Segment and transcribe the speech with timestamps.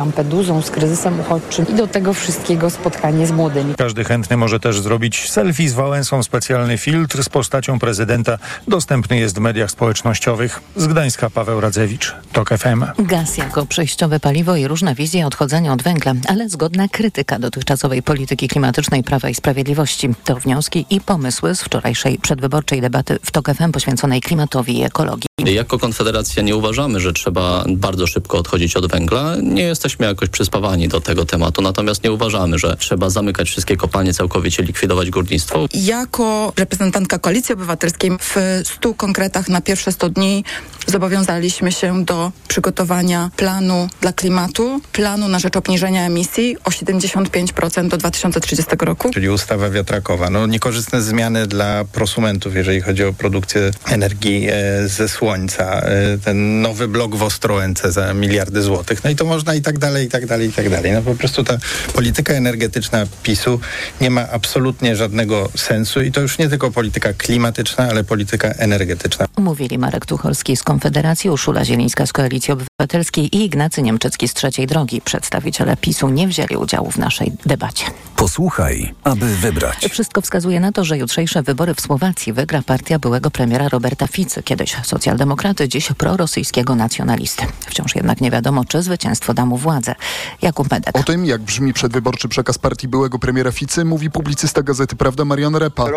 [0.00, 3.74] Lampedusą, z kryzysem uchodźczym i do tego wszystkiego spotkanie z młodymi.
[3.78, 6.22] Każdy chętny może też zrobić selfie z Wałęsą.
[6.22, 10.60] Specjalny filtr z postacią prezydenta dostępny jest w mediach społecznościowych.
[10.76, 12.84] Z Gdańska Paweł Radzewicz, TOK FM.
[12.98, 18.48] Gaz jako przejściowe paliwo i różne wizje odchodzenia od węgla, ale zgodna krytyka dotychczasowej polityki
[18.48, 20.08] klimatycznej Prawa i Sprawiedliwości.
[20.24, 25.29] To wnioski i pomysły z wczorajszej przedwyborczej debaty w TOK FM poświęconej klimatowi i ekologii.
[25.46, 29.36] Jako Konfederacja nie uważamy, że trzeba bardzo szybko odchodzić od węgla.
[29.42, 34.14] Nie jesteśmy jakoś przyspawani do tego tematu, natomiast nie uważamy, że trzeba zamykać wszystkie kopalnie,
[34.14, 35.66] całkowicie likwidować górnictwo.
[35.74, 40.44] Jako reprezentantka Koalicji Obywatelskiej w 100 konkretach na pierwsze 100 dni
[40.86, 47.96] zobowiązaliśmy się do przygotowania planu dla klimatu, planu na rzecz obniżenia emisji o 75% do
[47.96, 49.10] 2030 roku.
[49.10, 50.30] Czyli ustawa wiatrakowa.
[50.30, 55.64] No, niekorzystne zmiany dla prosumentów, jeżeli chodzi o produkcję energii e, ze słońca.
[55.64, 59.04] E, ten nowy blok w Ostrołęce za miliardy złotych.
[59.04, 60.92] No i to można i tak dalej, i tak dalej, i tak dalej.
[60.92, 61.58] No po prostu ta
[61.94, 63.60] polityka energetyczna PiSu
[64.00, 69.26] nie ma absolutnie żadnego sensu i to już nie tylko polityka klimatyczna, ale polityka energetyczna.
[69.38, 74.66] Mówili Marek Tucholski z Konfederacji, Urszula Zielińska z Koalicji Obywatelskiej i Ignacy Niemczecki z Trzeciej
[74.66, 75.00] Drogi.
[75.00, 77.84] Przedstawiciele PiSu nie wzięli udziału w naszej debacie.
[78.16, 79.88] Posłuchaj, aby wybrać.
[79.90, 84.42] Wszystko wskazuje na to, że jutrzejsze wybory w Słowacji wygra partia byłego premiera Roberta Ficy,
[84.42, 87.46] kiedyś socjaldemokraty, dziś prorosyjskiego nacjonalisty.
[87.66, 89.94] Wciąż jednak nie wiadomo, czy zwycięstwo da mu władzę.
[90.42, 90.98] Jakub Medek.
[90.98, 95.56] O tym, jak brzmi przedwyborczy przekaz partii byłego premiera Ficy, mówi publicysta Gazety Prawda Marian
[95.56, 95.90] Repa.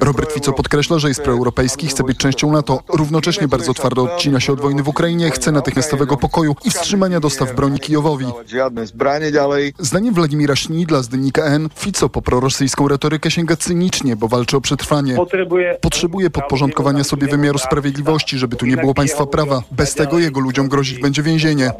[0.00, 4.52] Robert Fico podkreśla, że jest proeuropejski, chce być częścią NATO, równocześnie bardzo twardo odcina się
[4.52, 8.26] od wojny w Ukrainie, chce natychmiastowego pokoju i wstrzymania dostaw broni Kijowowi.
[9.78, 14.60] Zdaniem Władimira Śnidla z Dziennika N, Fico po prorosyjską retorykę sięga cynicznie, bo walczy o
[14.60, 15.16] przetrwanie.
[15.80, 19.62] Potrzebuje podporządkowania sobie wymiaru sprawiedliwości, żeby tu nie było państwa prawa.
[19.70, 21.72] Bez tego jego ludziom grozić będzie więzienie.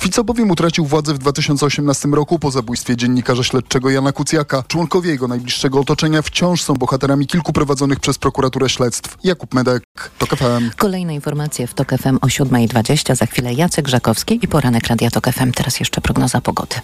[0.00, 4.62] Fico bowiem utracił władzę w 2018 roku po zabójstwie dziennikarza śledczego Jana Kucjaka.
[4.68, 9.16] Członkowie jego najbliższego otoczenia wciąż są bohaterami kilku prowadzonych przez prokuraturę śledztw.
[9.24, 9.82] Jakub Medek,
[10.18, 10.55] TOK FM.
[10.76, 13.14] Kolejne informacje w TOK FM o 7.20.
[13.14, 15.52] Za chwilę Jacek Żakowski i poranek Radia TOK FM.
[15.52, 16.76] Teraz jeszcze prognoza pogody.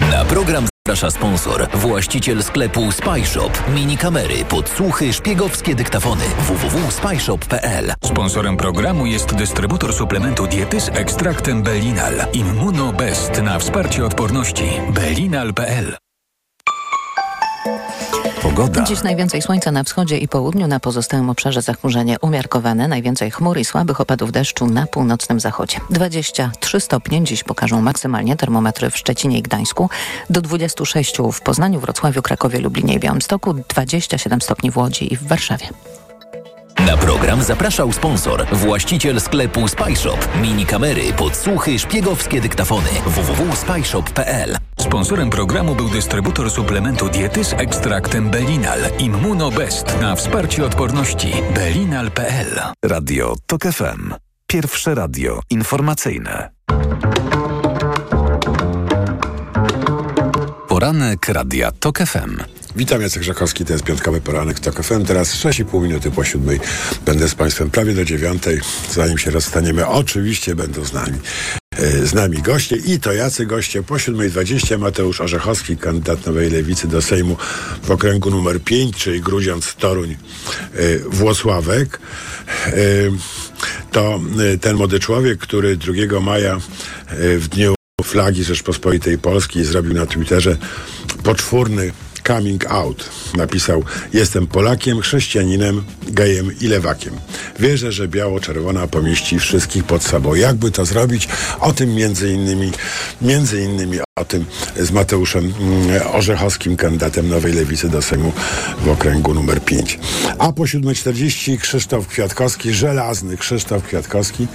[0.00, 3.50] Na program zaprasza sponsor, właściciel sklepu Spyshop.
[3.74, 6.24] Mini kamery, podsłuchy, szpiegowskie dyktafony.
[6.38, 12.14] www.spyshop.pl Sponsorem programu jest dystrybutor suplementu diety z ekstraktem Belinal.
[12.32, 14.64] Immunobest na wsparcie odporności.
[14.94, 16.05] Belinal.pl
[18.46, 18.82] Pogoda.
[18.82, 23.64] Dziś najwięcej słońca na wschodzie i południu, na pozostałym obszarze zachmurzenie umiarkowane, najwięcej chmur i
[23.64, 25.78] słabych opadów deszczu na północnym zachodzie.
[25.90, 29.90] 23 stopnie dziś pokażą maksymalnie termometry w Szczecinie i Gdańsku,
[30.30, 35.26] do 26 w Poznaniu, Wrocławiu, Krakowie, Lublinie i Białymstoku, 27 stopni w Łodzi i w
[35.26, 35.68] Warszawie.
[36.84, 40.28] Na program zapraszał sponsor, właściciel sklepu Spyshop.
[40.42, 42.90] Mini kamery, podsłuchy, szpiegowskie dyktafony.
[43.06, 48.78] www.spyshop.pl Sponsorem programu był dystrybutor suplementu diety z ekstraktem Belinal.
[48.98, 51.32] Immunobest na wsparcie odporności.
[51.54, 54.14] Belinal.pl Radio TOK FM.
[54.46, 56.50] Pierwsze radio informacyjne.
[60.68, 62.36] Poranek Radia TOK FM.
[62.76, 65.04] Witam, Jacek Żakowski, to jest piątkowy poranek TOK FM.
[65.04, 66.60] Teraz 6,5 minuty po siódmej.
[67.06, 68.60] Będę z Państwem prawie do dziewiątej.
[68.92, 71.18] Zanim się rozstaniemy, oczywiście będą z nami.
[72.04, 73.82] Z nami goście i to jacy goście.
[73.82, 77.36] Po 7.20 Mateusz Orzechowski, kandydat Nowej Lewicy do Sejmu
[77.82, 80.16] w okręgu numer 5, czyli Grudziądz, Toruń,
[81.06, 82.00] Włosławek.
[83.92, 84.20] To
[84.60, 86.60] ten młody człowiek, który 2 maja
[87.38, 90.56] w dniu flagi Rzeczpospolitej Polskiej zrobił na Twitterze
[91.22, 91.92] poczwórny
[92.26, 93.10] coming out.
[93.36, 93.82] Napisał:
[94.12, 97.14] Jestem Polakiem, chrześcijaninem, gejem i lewakiem.
[97.58, 100.34] Wierzę, że biało-czerwona pomieści wszystkich pod sobą.
[100.34, 101.28] Jakby to zrobić?
[101.60, 102.72] O tym między innymi,
[103.22, 104.44] między innymi o tym
[104.76, 105.52] z Mateuszem
[106.12, 108.32] Orzechowskim, kandydatem Nowej Lewicy do Sejmu
[108.84, 109.98] w okręgu numer 5.
[110.38, 114.46] A po 7.40 Krzysztof Kwiatkowski, żelazny Krzysztof Kwiatkowski,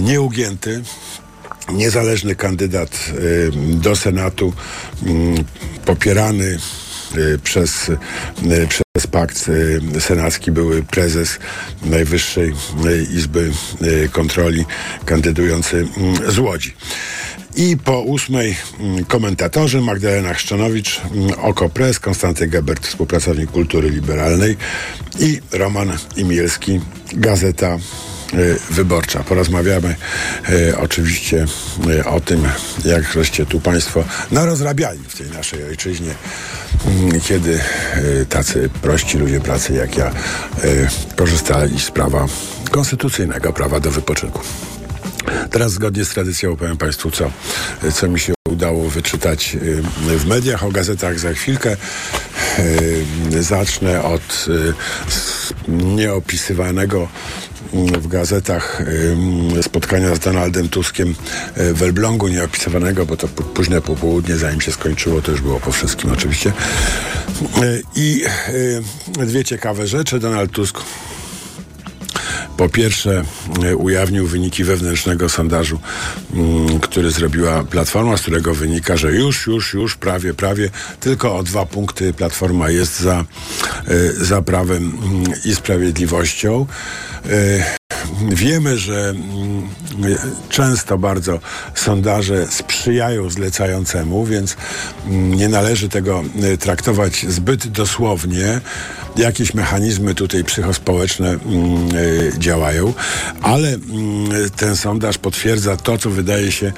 [0.00, 0.82] nieugięty,
[1.68, 3.10] niezależny kandydat
[3.52, 4.52] do Senatu,
[5.84, 6.58] popierany
[7.42, 7.90] przez,
[8.68, 9.50] przez pakt
[10.00, 11.38] senacki, były prezes
[11.82, 12.52] Najwyższej
[13.14, 13.50] Izby
[14.12, 14.64] Kontroli,
[15.04, 15.88] kandydujący
[16.28, 16.74] z Łodzi.
[17.56, 18.56] I po ósmej
[19.08, 21.00] komentatorzy Magdalena Chrzczanowicz,
[21.42, 24.56] Okopres, Konstanty Gebert, współpracownik kultury liberalnej
[25.18, 26.80] i Roman Imielski,
[27.12, 27.78] Gazeta
[28.70, 29.24] wyborcza.
[29.24, 29.96] Porozmawiamy
[30.78, 31.46] oczywiście
[32.06, 32.48] o tym,
[32.84, 36.14] jak żeście tu Państwo narozrabiali w tej naszej ojczyźnie,
[36.86, 37.60] mm, kiedy
[38.28, 40.12] tacy prości ludzie pracy jak ja
[41.16, 42.26] korzystali z prawa
[42.70, 44.40] konstytucyjnego, prawa do wypoczynku.
[45.50, 47.30] Teraz zgodnie z tradycją opowiem Państwu, co,
[47.94, 48.32] co mi się
[48.62, 49.56] udało wyczytać
[50.00, 51.76] w mediach, o gazetach za chwilkę.
[53.40, 54.46] Zacznę od
[55.68, 57.08] nieopisywanego
[57.72, 58.82] w gazetach
[59.62, 61.14] spotkania z Donaldem Tuskiem
[61.56, 66.12] w Elblągu, nieopisywanego, bo to późne popołudnie, zanim się skończyło, to już było po wszystkim
[66.12, 66.52] oczywiście.
[67.96, 68.24] I
[69.26, 70.18] dwie ciekawe rzeczy.
[70.18, 70.80] Donald Tusk
[72.62, 73.24] po pierwsze
[73.76, 75.80] ujawnił wyniki wewnętrznego sondażu,
[76.82, 80.70] który zrobiła Platforma, z którego wynika, że już, już, już, prawie, prawie,
[81.00, 83.24] tylko o dwa punkty Platforma jest za,
[84.16, 84.98] za prawem
[85.44, 86.66] i sprawiedliwością.
[88.28, 89.14] Wiemy, że
[90.48, 91.40] często bardzo
[91.74, 94.56] sondaże sprzyjają zlecającemu, więc
[95.06, 96.22] nie należy tego
[96.60, 98.60] traktować zbyt dosłownie.
[99.16, 101.38] Jakieś mechanizmy tutaj psychospołeczne
[102.38, 102.94] działają,
[103.42, 103.76] ale
[104.56, 106.72] ten sondaż potwierdza to, co wydaje się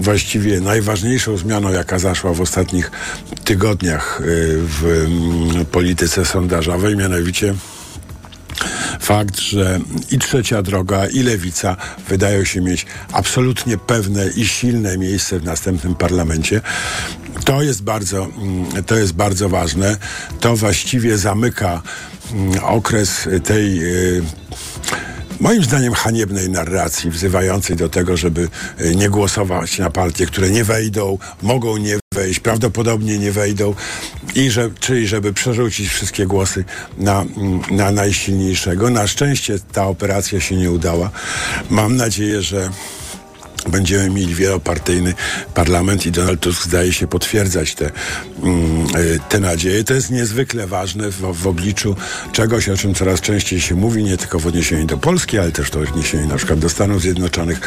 [0.00, 2.90] właściwie najważniejszą zmianą, jaka zaszła w ostatnich
[3.44, 4.22] tygodniach
[4.80, 5.06] w
[5.72, 7.54] polityce sondażowej, mianowicie
[9.00, 11.76] fakt, że i trzecia droga, i lewica
[12.08, 16.60] wydają się mieć absolutnie pewne i silne miejsce w następnym parlamencie.
[17.44, 18.28] To jest bardzo,
[18.86, 19.96] to jest bardzo ważne.
[20.40, 21.82] To właściwie zamyka
[22.62, 23.80] okres tej
[25.40, 28.48] moim zdaniem haniebnej narracji wzywającej do tego, żeby
[28.94, 33.74] nie głosować na partie, które nie wejdą, mogą nie wejść, prawdopodobnie nie wejdą,
[34.34, 36.64] i że, czyli żeby przerzucić wszystkie głosy
[36.98, 37.24] na,
[37.70, 38.90] na najsilniejszego.
[38.90, 41.10] Na szczęście ta operacja się nie udała.
[41.70, 42.70] Mam nadzieję, że
[43.68, 45.14] będziemy mieli wielopartyjny
[45.54, 47.90] parlament i Donald Tusk zdaje się potwierdzać te,
[49.28, 49.84] te nadzieje.
[49.84, 51.96] To jest niezwykle ważne w, w obliczu
[52.32, 55.70] czegoś, o czym coraz częściej się mówi, nie tylko w odniesieniu do Polski, ale też
[55.70, 57.60] w odniesieniu na przykład do Stanów Zjednoczonych,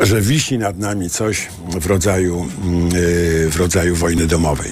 [0.00, 1.48] że wisi nad nami coś
[1.80, 2.48] w rodzaju,
[3.48, 4.70] w rodzaju wojny domowej.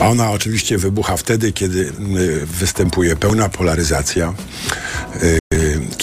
[0.00, 1.92] Ona oczywiście wybucha wtedy, kiedy
[2.58, 4.34] występuje pełna polaryzacja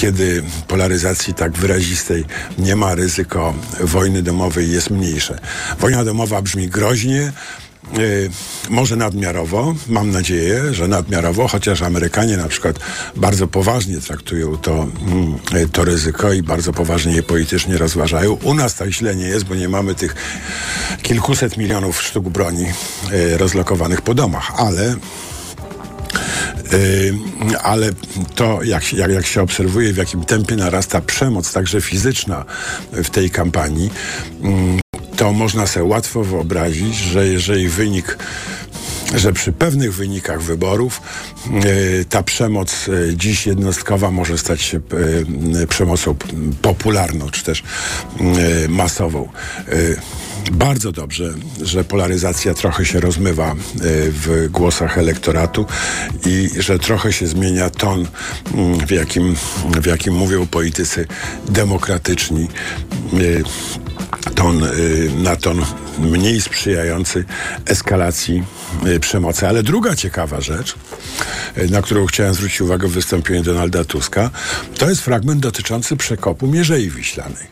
[0.03, 2.25] kiedy polaryzacji tak wyrazistej
[2.57, 5.39] nie ma, ryzyko wojny domowej jest mniejsze.
[5.79, 7.31] Wojna domowa brzmi groźnie,
[7.97, 8.29] Yy,
[8.69, 12.79] może nadmiarowo, mam nadzieję, że nadmiarowo, chociaż Amerykanie na przykład
[13.15, 14.87] bardzo poważnie traktują to,
[15.53, 18.37] yy, to ryzyko i bardzo poważnie je politycznie rozważają.
[18.43, 20.15] U nas tak źle nie jest, bo nie mamy tych
[21.01, 22.65] kilkuset milionów sztuk broni
[23.11, 24.95] yy, rozlokowanych po domach, ale
[27.63, 27.89] ale
[28.35, 32.45] to, jak, jak, jak się obserwuje, w jakim tempie narasta przemoc, także fizyczna
[32.91, 33.89] w tej kampanii,
[35.15, 38.17] to można sobie łatwo wyobrazić, że jeżeli wynik
[39.13, 41.01] że przy pewnych wynikach wyborów
[41.51, 44.79] yy, ta przemoc yy, dziś jednostkowa może stać się
[45.53, 46.15] yy, przemocą
[46.61, 47.63] popularną, czy też
[48.69, 49.29] masową.
[50.51, 53.55] Bardzo dobrze, że polaryzacja trochę się rozmywa
[54.09, 55.65] w głosach elektoratu
[56.25, 58.07] i że trochę się zmienia ton,
[58.87, 59.35] w jakim,
[59.81, 61.07] w jakim mówią politycy
[61.49, 62.47] demokratyczni
[64.35, 64.61] ton,
[65.23, 65.61] na ton
[65.99, 67.25] mniej sprzyjający
[67.65, 68.43] eskalacji
[68.99, 69.47] przemocy.
[69.47, 70.75] Ale druga ciekawa rzecz,
[71.69, 74.29] na którą chciałem zwrócić uwagę w wystąpieniu Donalda Tuska,
[74.77, 77.47] to jest fragment dotyczący przekopu Mierzei Wiślanej.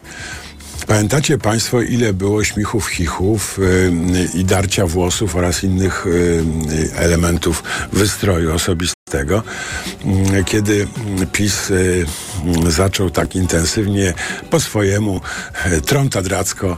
[0.87, 3.59] Pamiętacie Państwo, ile było śmichów, chichów
[4.13, 9.43] yy, i darcia włosów oraz innych yy, elementów wystroju osobistego,
[10.33, 10.87] yy, kiedy
[11.31, 11.71] PiS
[12.69, 14.13] zaczął tak intensywnie
[14.49, 15.21] po swojemu
[15.85, 16.77] trątadracko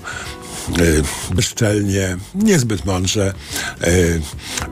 [1.36, 3.34] bezczelnie, niezbyt mądrze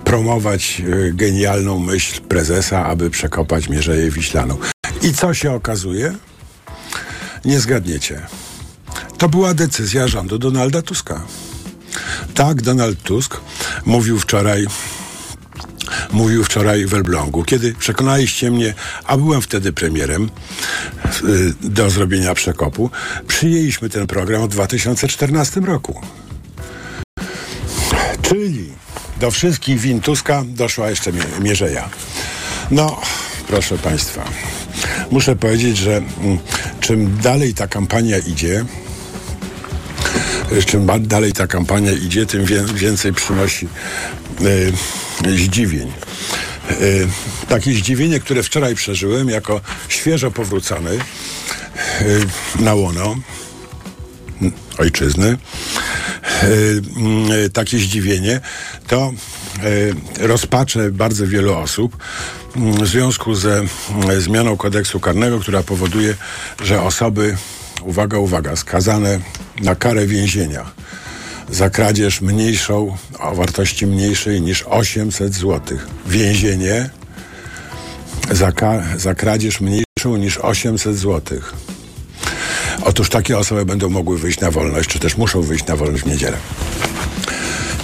[0.03, 0.81] promować
[1.13, 4.57] genialną myśl prezesa, aby przekopać Mierzeję Wiślaną.
[5.01, 6.13] I co się okazuje?
[7.45, 8.21] Nie zgadniecie.
[9.21, 11.21] To była decyzja rządu Donalda Tuska.
[12.33, 13.41] Tak, Donald Tusk
[13.85, 14.67] mówił wczoraj
[16.11, 18.73] mówił wczoraj w Elblągu, kiedy przekonaliście mnie,
[19.05, 20.29] a byłem wtedy premierem
[21.61, 22.89] do zrobienia przekopu,
[23.27, 26.01] przyjęliśmy ten program w 2014 roku.
[28.21, 28.71] Czyli
[29.19, 31.89] do wszystkich win Tuska doszła jeszcze Mierzeja.
[32.71, 33.01] No,
[33.47, 34.23] proszę Państwa,
[35.11, 36.01] muszę powiedzieć, że
[36.79, 38.65] czym dalej ta kampania idzie,
[40.65, 43.67] czym dalej ta kampania idzie, tym więcej przynosi
[45.25, 45.91] e, zdziwień.
[46.81, 47.07] y,
[47.49, 50.99] takie zdziwienie, które wczoraj przeżyłem jako świeżo powrócony y,
[52.59, 53.15] na łono
[54.77, 55.37] ojczyzny,
[57.53, 58.39] takie zdziwienie,
[58.87, 59.13] to
[60.19, 61.97] rozpacze bardzo wielu osób
[62.55, 63.63] w związku ze
[64.19, 66.15] zmianą kodeksu karnego, która powoduje,
[66.63, 67.37] że osoby,
[67.81, 69.19] uwaga, uwaga, skazane
[69.61, 70.71] na karę więzienia
[71.51, 75.77] za kradzież mniejszą, o wartości mniejszej niż 800 zł.
[76.05, 76.89] Więzienie
[78.31, 78.51] za,
[78.97, 81.39] za kradzież mniejszą niż 800 zł.
[82.83, 86.07] Otóż takie osoby będą mogły wyjść na wolność, czy też muszą wyjść na wolność w
[86.07, 86.37] niedzielę.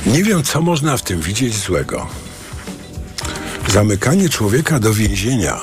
[0.06, 2.08] Nie wiem, co można w tym widzieć złego.
[3.70, 5.60] Zamykanie człowieka do więzienia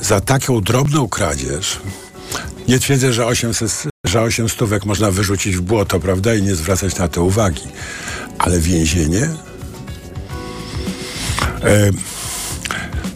[0.00, 1.80] za taką drobną kradzież.
[2.68, 6.96] Nie twierdzę, że 800, że 8 stówek można wyrzucić w błoto, prawda, i nie zwracać
[6.96, 7.62] na to uwagi.
[8.38, 9.28] Ale więzienie?
[11.64, 11.90] E,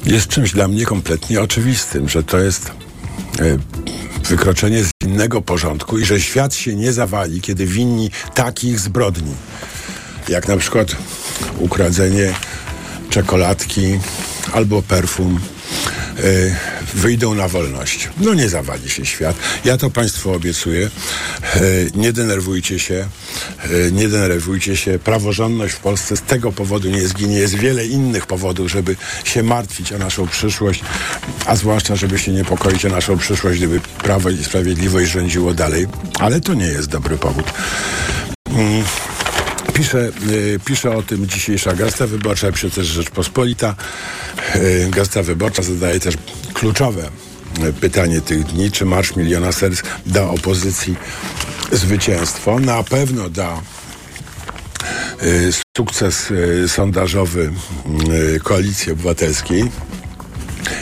[0.06, 2.70] jest czymś dla mnie kompletnie oczywistym, że to jest
[3.40, 3.58] e,
[4.28, 9.34] wykroczenie z innego porządku i że świat się nie zawali, kiedy winni takich zbrodni,
[10.28, 10.96] jak na przykład
[11.58, 12.34] ukradzenie
[13.10, 13.98] czekoladki
[14.52, 15.40] albo perfum.
[16.18, 16.54] Y,
[16.94, 18.08] wyjdą na wolność.
[18.20, 19.36] No nie zawali się świat.
[19.64, 20.90] Ja to Państwu obiecuję.
[21.56, 23.08] Y, nie denerwujcie się.
[23.70, 24.98] Y, nie denerwujcie się.
[24.98, 27.36] Praworządność w Polsce z tego powodu nie zginie.
[27.36, 30.80] Jest wiele innych powodów, żeby się martwić o naszą przyszłość,
[31.46, 35.86] a zwłaszcza, żeby się niepokoić o naszą przyszłość, gdyby Prawo i Sprawiedliwość rządziło dalej.
[36.18, 37.52] Ale to nie jest dobry powód.
[39.80, 40.12] Pisze,
[40.64, 43.74] pisze o tym dzisiejsza Gazeta Wyborcza, pisze też Rzeczpospolita.
[44.90, 46.14] Gazeta Wyborcza zadaje też
[46.54, 47.10] kluczowe
[47.80, 50.96] pytanie tych dni, czy Marsz Miliona Serc da opozycji
[51.72, 52.58] zwycięstwo.
[52.58, 53.60] Na pewno da
[55.76, 56.32] sukces
[56.66, 57.52] sondażowy
[58.42, 59.64] Koalicji Obywatelskiej.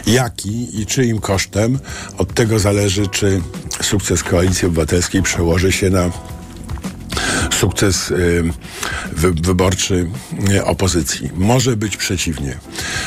[0.07, 1.79] Jaki i czyim kosztem?
[2.17, 3.43] Od tego zależy, czy
[3.83, 6.11] sukces Koalicji Obywatelskiej przełoży się na
[7.61, 8.43] sukces y,
[9.13, 10.11] wy, wyborczy
[10.51, 11.31] y, opozycji.
[11.35, 12.59] Może być przeciwnie.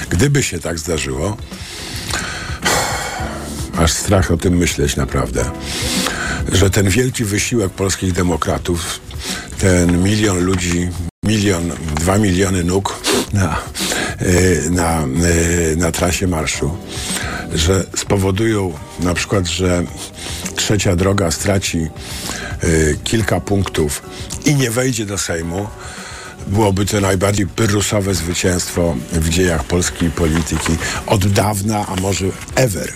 [0.09, 1.37] Gdyby się tak zdarzyło,
[3.77, 5.45] aż strach o tym myśleć naprawdę,
[6.51, 8.99] że ten wielki wysiłek polskich demokratów,
[9.61, 10.89] ten milion ludzi,
[11.23, 12.99] milion, dwa miliony nóg
[13.33, 13.57] na,
[14.21, 15.05] y, na,
[15.77, 16.77] na trasie marszu,
[17.55, 19.83] że spowodują na przykład, że
[20.55, 21.87] trzecia droga straci
[22.63, 24.03] y, kilka punktów
[24.45, 25.67] i nie wejdzie do Sejmu,
[26.47, 30.77] byłoby to najbardziej pyrrusowe zwycięstwo w dziejach polskiej polityki
[31.07, 32.25] od dawna, a może
[32.55, 32.93] ever.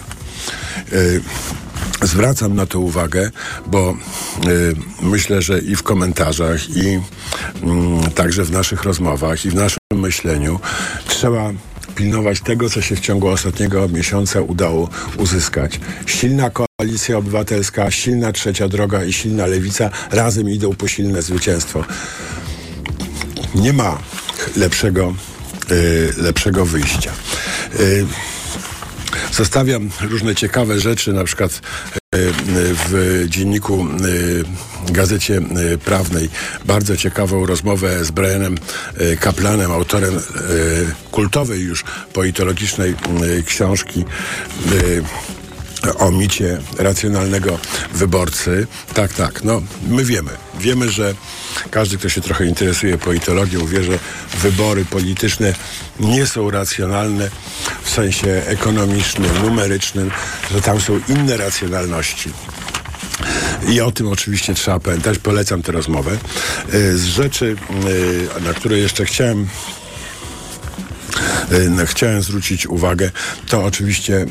[2.06, 3.32] Y, zwracam na to uwagę,
[3.68, 3.98] bo
[4.48, 7.00] y, myślę, że i w komentarzach, i
[8.08, 10.60] y, także w naszych rozmowach, i w naszym myśleniu
[11.08, 11.52] trzeba
[11.96, 15.80] pilnować tego, co się w ciągu ostatniego miesiąca udało uzyskać.
[16.06, 21.86] Silna koalicja obywatelska, silna trzecia droga i silna lewica razem idą po silne zwycięstwo.
[23.56, 23.98] Nie ma
[24.56, 25.14] lepszego,
[25.72, 27.12] y, lepszego wyjścia.
[29.32, 31.60] Zostawiam różne ciekawe rzeczy, na przykład y,
[32.90, 33.88] w dzienniku
[34.92, 35.42] Gazecie
[35.86, 36.30] Prawnej.
[36.66, 38.58] Bardzo ciekawą rozmowę z Brianem
[39.20, 40.20] Kaplanem, autorem
[41.12, 41.84] kultowej już
[42.14, 42.96] politologicznej
[43.46, 44.06] książki
[45.98, 47.60] o micie racjonalnego
[47.94, 48.68] wyborcy.
[48.94, 49.44] Tak, tak.
[49.44, 50.32] No, my wiemy.
[50.60, 51.16] Wiemy, że
[51.72, 54.00] każdy, kto się trochę interesuje politologią, wie, że
[54.42, 55.54] wybory polityczne
[56.00, 57.30] nie są racjonalne
[57.84, 60.12] w sensie ekonomicznym, numerycznym,
[60.52, 62.30] że tam są inne racjonalności.
[63.68, 65.20] I o tym oczywiście trzeba pamiętać.
[65.20, 66.18] Polecam tę rozmowę.
[66.96, 67.56] Z rzeczy,
[68.42, 69.48] na które jeszcze chciałem
[71.86, 73.12] chciałem zwrócić uwagę,
[73.48, 74.26] to oczywiście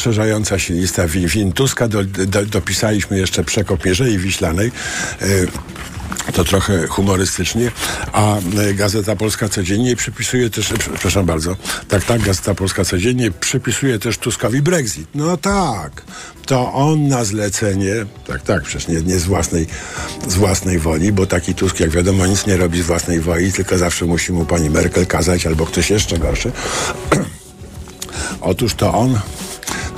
[0.00, 1.88] rozszerzająca się lista win, Tuska.
[1.88, 4.72] Do, do, dopisaliśmy jeszcze przekop Mierzei Wiślanej
[6.32, 7.70] to trochę humorystycznie,
[8.12, 8.36] a
[8.74, 11.56] Gazeta Polska Codziennie przypisuje też, przepraszam bardzo,
[11.88, 15.08] tak, tak, Gazeta Polska Codziennie przypisuje też Tuskowi Brexit.
[15.14, 16.02] No tak,
[16.46, 17.94] to on na zlecenie,
[18.26, 19.66] tak, tak, przecież nie, nie z, własnej,
[20.28, 23.78] z własnej woli, bo taki Tusk, jak wiadomo, nic nie robi z własnej woli, tylko
[23.78, 26.52] zawsze musi mu pani Merkel kazać albo ktoś jeszcze gorszy.
[28.40, 29.20] Otóż to on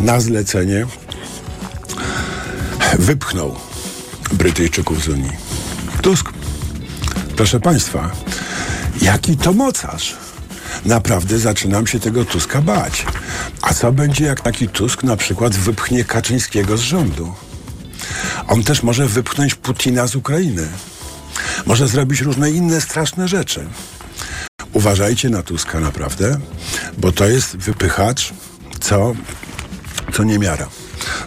[0.02, 0.86] na zlecenie
[2.98, 3.56] wypchnął
[4.32, 5.32] Brytyjczyków z Unii.
[6.02, 6.32] Tusk,
[7.36, 8.10] proszę Państwa,
[9.02, 10.16] jaki to mocarz?
[10.84, 13.06] Naprawdę zaczynam się tego Tuska bać.
[13.62, 17.32] A co będzie, jak taki Tusk na przykład wypchnie Kaczyńskiego z rządu?
[18.48, 20.68] On też może wypchnąć Putina z Ukrainy.
[21.66, 23.66] Może zrobić różne inne straszne rzeczy.
[24.72, 26.38] uważajcie na Tuska naprawdę,
[26.98, 28.32] bo to jest wypychacz,
[28.80, 29.14] co,
[30.12, 30.68] co niemiara.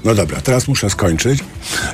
[0.04, 1.44] No dobra, teraz muszę skończyć.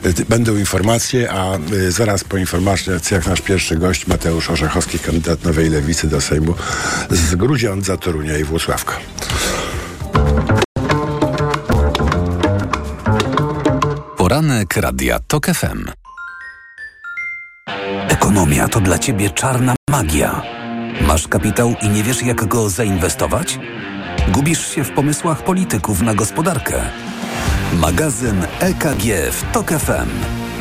[0.06, 5.70] Y, Będą informacje, a y, zaraz po informacjach nasz pierwszy gość Mateusz Orzechowski, kandydat Nowej
[5.70, 6.54] Lewicy do Sejmu
[7.10, 8.94] z Grudziądza, Torunia i Włocławka.
[14.18, 15.86] Poranek Radia TOK FM.
[18.10, 20.42] Ekonomia to dla ciebie czarna magia.
[21.02, 23.60] Masz kapitał i nie wiesz, jak go zainwestować?
[24.32, 26.82] Gubisz się w pomysłach polityków na gospodarkę.
[27.74, 30.10] Magazyn EKG w TOK FM.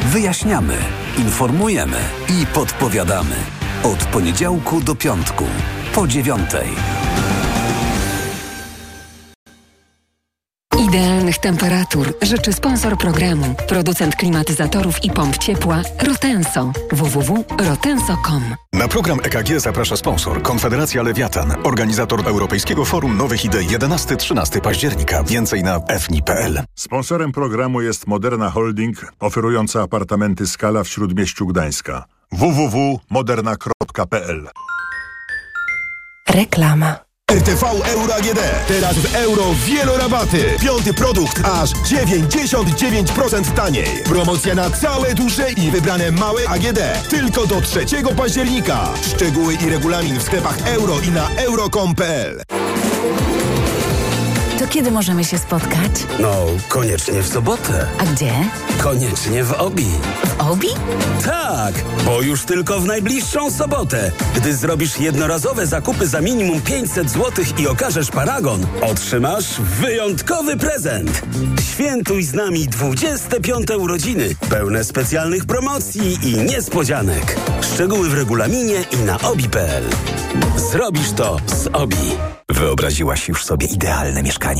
[0.06, 0.76] Wyjaśniamy,
[1.18, 1.98] informujemy
[2.28, 3.36] i podpowiadamy.
[3.82, 5.44] Od poniedziałku do piątku,
[5.94, 6.68] po dziewiątej.
[10.90, 16.72] Idealnych temperatur życzy sponsor programu, producent klimatyzatorów i pomp ciepła Rotenso.
[16.92, 18.42] www.rotenso.com
[18.72, 25.22] Na program EKG zaprasza sponsor Konfederacja Lewiatan, organizator Europejskiego Forum Nowych Idei 11-13 października.
[25.22, 26.62] Więcej na fni.pl.
[26.74, 32.04] Sponsorem programu jest Moderna Holding, oferująca apartamenty Skala w Śródmieściu Gdańska.
[32.32, 34.48] www.moderna.pl
[36.28, 37.09] Reklama.
[37.30, 38.40] RTV Euro AGD.
[38.68, 40.44] Teraz w euro wielorabaty.
[40.60, 44.02] Piąty produkt aż 99% taniej.
[44.04, 47.08] Promocja na całe duże i wybrane małe AGD.
[47.10, 48.88] Tylko do 3 października.
[49.02, 52.42] Szczegóły i regulamin w sklepach euro i na euro.com.pl.
[54.70, 55.92] Kiedy możemy się spotkać?
[56.20, 56.34] No,
[56.68, 57.86] koniecznie w sobotę.
[57.98, 58.32] A gdzie?
[58.82, 59.86] Koniecznie w Obi.
[60.24, 60.68] W Obi?
[61.24, 61.74] Tak,
[62.04, 64.12] bo już tylko w najbliższą sobotę.
[64.36, 71.22] Gdy zrobisz jednorazowe zakupy za minimum 500 zł i okażesz paragon, otrzymasz wyjątkowy prezent.
[71.72, 77.36] Świętuj z nami 25 urodziny, pełne specjalnych promocji i niespodzianek.
[77.74, 79.84] Szczegóły w regulaminie i na obi.pl.
[80.72, 81.96] Zrobisz to z Obi.
[82.48, 84.59] Wyobraziłaś już sobie idealne mieszkanie?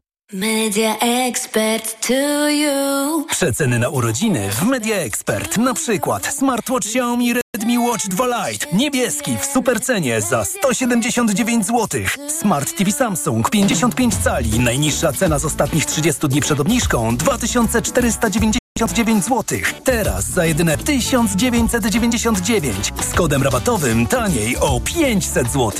[0.33, 3.25] Media Expert to you.
[3.29, 5.57] Przeceny na urodziny w Media Expert.
[5.57, 8.67] Na przykład smartwatch Xiaomi Redmi Watch 2 Lite.
[8.73, 12.01] Niebieski w supercenie za 179 zł.
[12.27, 14.59] Smart TV Samsung 55 cali.
[14.59, 19.43] Najniższa cena z ostatnich 30 dni przed obniżką 2499 zł.
[19.83, 22.93] Teraz za jedyne 1999.
[23.01, 25.71] Z kodem rabatowym taniej o 500 zł.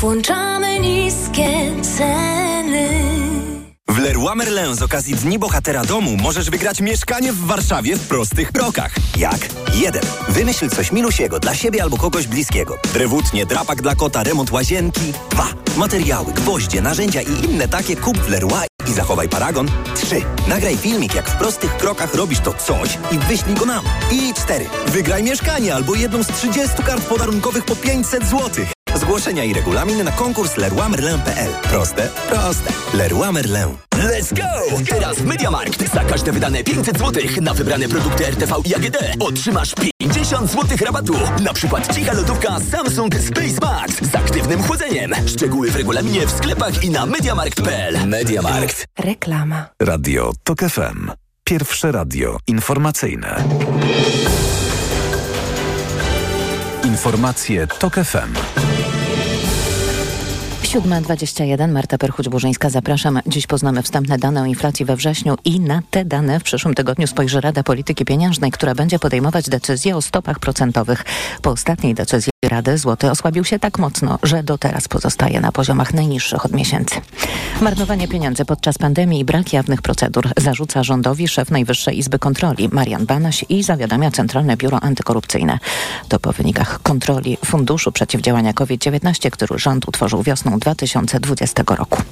[0.00, 3.55] Włączamy niskie ceny.
[4.06, 8.94] Leroy Merlin z okazji Dni Bohatera Domu możesz wygrać mieszkanie w Warszawie w prostych krokach.
[9.16, 9.38] Jak?
[9.74, 10.02] 1.
[10.28, 12.78] Wymyśl coś milusiego dla siebie albo kogoś bliskiego.
[12.92, 15.12] Drewutnie, drapak dla kota, remont łazienki.
[15.30, 15.46] 2.
[15.76, 19.68] Materiały, gwoździe, narzędzia i inne takie kup w Leroy i zachowaj paragon.
[19.94, 20.22] 3.
[20.48, 23.84] Nagraj filmik, jak w prostych krokach robisz to coś i wyślij go nam.
[24.12, 24.66] I 4.
[24.86, 28.66] Wygraj mieszkanie albo jedną z 30 kart podarunkowych po 500 zł.
[28.96, 31.52] Zgłoszenia i regulamin na konkurs leroymerlin.pl.
[31.62, 32.08] Proste?
[32.28, 32.72] Proste.
[32.94, 33.76] Leroy Merlin.
[33.94, 34.76] Let's go!
[34.88, 39.74] Teraz w Mediamarkt za każde wydane 500 zł na wybrane produkty RTV i AGD otrzymasz
[39.98, 41.14] 50 zł rabatu.
[41.42, 45.14] Na przykład cicha lodówka Samsung Space Max z aktywnym chłodzeniem.
[45.26, 48.08] Szczegóły w regulaminie w sklepach i na mediamarkt.pl.
[48.08, 48.86] Mediamarkt.
[48.98, 49.66] Reklama.
[49.82, 51.10] Radio TOK FM.
[51.44, 53.44] Pierwsze radio informacyjne.
[56.86, 58.95] Informacje TOK FM.
[60.76, 63.20] 7.21, Marta Perchuć-Burzyńska, zapraszam.
[63.26, 67.06] Dziś poznamy wstępne dane o inflacji we wrześniu i na te dane w przyszłym tygodniu
[67.06, 71.04] spojrzy Rada Polityki Pieniężnej, która będzie podejmować decyzje o stopach procentowych.
[71.42, 75.94] Po ostatniej decyzji Rady złoty osłabił się tak mocno, że do teraz pozostaje na poziomach
[75.94, 76.94] najniższych od miesięcy.
[77.60, 83.06] Marnowanie pieniędzy podczas pandemii i brak jawnych procedur zarzuca rządowi szef Najwyższej Izby Kontroli Marian
[83.06, 85.58] Banaś i zawiadamia Centralne Biuro Antykorupcyjne.
[86.08, 92.02] To po wynikach kontroli Funduszu Przeciwdziałania COVID-19, który rząd utworzył wiosną 2020 roku.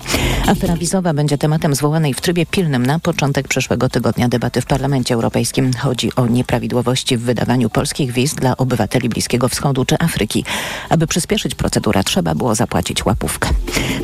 [0.46, 5.14] Afera wizowa będzie tematem zwołanej w trybie pilnym na początek przyszłego tygodnia debaty w Parlamencie
[5.14, 5.72] Europejskim.
[5.72, 10.44] Chodzi o nieprawidłowości w wydawaniu polskich wiz dla obywateli Bliskiego Wschodu czy Afryki.
[10.88, 13.48] Aby przyspieszyć procedurę, trzeba było zapłacić łapówkę.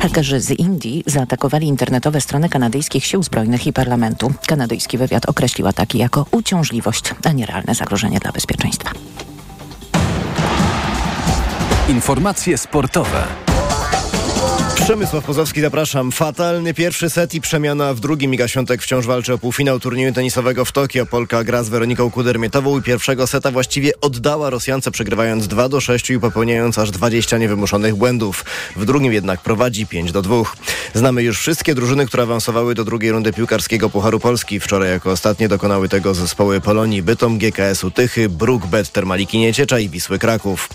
[0.01, 4.33] Hakerzy z Indii zaatakowali internetowe strony kanadyjskich sił zbrojnych i parlamentu.
[4.47, 8.91] Kanadyjski wywiad określił ataki jako uciążliwość, a nie realne zagrożenie dla bezpieczeństwa.
[11.89, 13.50] Informacje sportowe.
[14.91, 16.11] Przemysław Pozowski, zapraszam.
[16.11, 18.33] Fatalny pierwszy set i przemiana w drugim.
[18.33, 21.05] Iga Świątek wciąż walczy o półfinał turnieju tenisowego w Tokio.
[21.05, 26.09] Polka gra z Weroniką Kudermietową i pierwszego seta właściwie oddała Rosjance, przegrywając 2 do 6
[26.09, 28.45] i popełniając aż 20 niewymuszonych błędów.
[28.75, 30.35] W drugim jednak prowadzi 5 do 2.
[30.93, 34.59] Znamy już wszystkie drużyny, które awansowały do drugiej rundy piłkarskiego Pucharu Polski.
[34.59, 39.89] Wczoraj jako ostatnie dokonały tego zespoły Polonii Bytom, GKS-u Tychy, Bruk, Bet, Termaliki Nieciecza i
[39.89, 40.69] Wisły Kraków.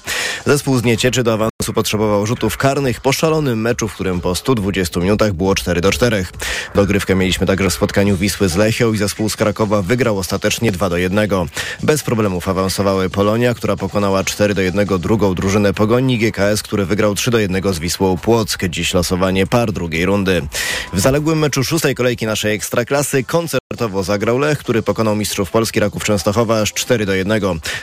[0.47, 5.01] Zespół z Niecieczy do awansu potrzebował rzutów karnych po szalonym meczu, w którym po 120
[5.01, 6.27] minutach było 4 do 4.
[6.75, 10.89] Dogrywkę mieliśmy także w spotkaniu Wisły z Lechią i zespół z Krakowa wygrał ostatecznie 2
[10.89, 11.31] do 1.
[11.83, 17.15] Bez problemów awansowały Polonia, która pokonała 4 do 1 drugą drużynę Pogoni GKS, który wygrał
[17.15, 18.65] 3 do 1 z Wisłą Płock.
[18.69, 20.43] Dziś losowanie par drugiej rundy.
[20.93, 23.25] W zaległym meczu szóstej kolejki naszej Ekstraklasy
[23.77, 27.41] koncertowo zagrał Lech, który pokonał mistrzów Polski Raków Częstochowa aż 4 do 1.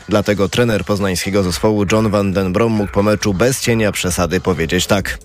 [0.10, 4.88] Dlatego trener poznańskiego zespołu John van den Brom mógł po meczu bez cienia przesady powiedzieć
[4.88, 5.18] tak.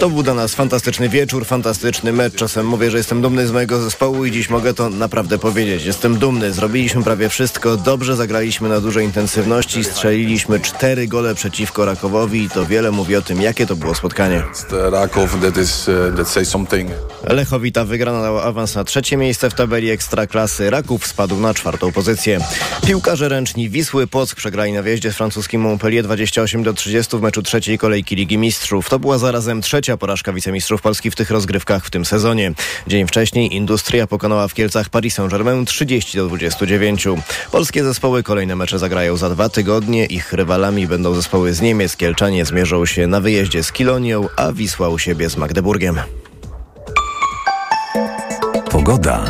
[0.00, 2.34] To był dla nas fantastyczny wieczór, fantastyczny mecz.
[2.34, 5.84] Czasem mówię, że jestem dumny z mojego zespołu i dziś mogę to naprawdę powiedzieć.
[5.84, 12.42] Jestem dumny, zrobiliśmy prawie wszystko, dobrze zagraliśmy na dużej intensywności, strzeliliśmy cztery gole przeciwko Rakowowi
[12.42, 14.42] i to wiele mówi o tym, jakie to było spotkanie.
[14.90, 15.36] Lechowi
[17.76, 20.70] ta wygrana awans na trzecie miejsce w tabeli Ekstraklasy.
[20.70, 22.40] Raków spadł na czwartą pozycję.
[22.86, 27.42] Piłkarze ręczni Wisły Płock przegrali na wjeździe z francuskim Montpellier 28 do 30 w meczu
[27.42, 28.88] trzeciej kolejki Ligi Mistrzów.
[28.88, 32.52] To była zarazem trzecia porażka wicemistrzów Polski w tych rozgrywkach w tym sezonie.
[32.86, 37.04] Dzień wcześniej Industria pokonała w Kielcach Paris Saint-Germain 30 do 29.
[37.52, 40.06] Polskie zespoły kolejne mecze zagrają za dwa tygodnie.
[40.06, 41.96] Ich rywalami będą zespoły z Niemiec.
[41.96, 46.00] Kielczanie zmierzą się na wyjeździe z Kilonią, a Wisła u siebie z Magdeburgiem.
[48.76, 49.24] Pogoda.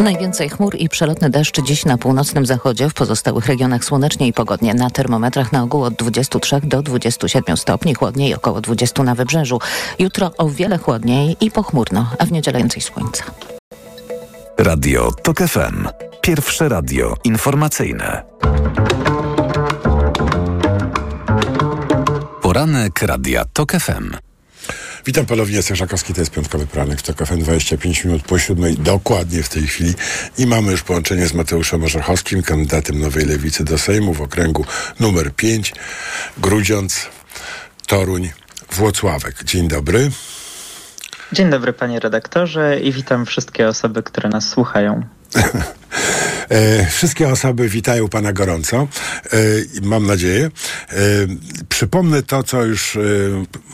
[0.00, 4.74] Najwięcej chmur i przelotny deszcz dziś na północnym zachodzie, w pozostałych regionach słonecznie i pogodnie.
[4.74, 9.58] Na termometrach na ogół od 23 do 27 stopni, chłodniej około 20 na wybrzeżu.
[9.98, 13.24] Jutro o wiele chłodniej i pochmurno, a w niedzielę więcej słońca.
[14.58, 15.88] Radio TOK FM.
[16.20, 18.22] Pierwsze radio informacyjne.
[22.42, 24.27] Poranek Radia TOK FM.
[25.08, 28.76] Witam ponownie, jestem Żakowski, to jest piątkowy poranek w TOK FM, 25 minut po siódmej,
[28.76, 29.94] dokładnie w tej chwili.
[30.38, 34.64] I mamy już połączenie z Mateuszem Orzechowskim, kandydatem Nowej Lewicy do Sejmu w okręgu
[35.00, 35.74] numer 5,
[36.38, 37.06] Grudziądz,
[37.86, 38.30] Toruń,
[38.72, 39.44] Włocławek.
[39.44, 40.10] Dzień dobry.
[41.32, 45.02] Dzień dobry panie redaktorze i witam wszystkie osoby, które nas słuchają.
[46.48, 48.88] E, wszystkie osoby witają pana gorąco.
[49.32, 49.38] E,
[49.82, 50.44] mam nadzieję.
[50.44, 50.96] E,
[51.68, 52.98] przypomnę to, co już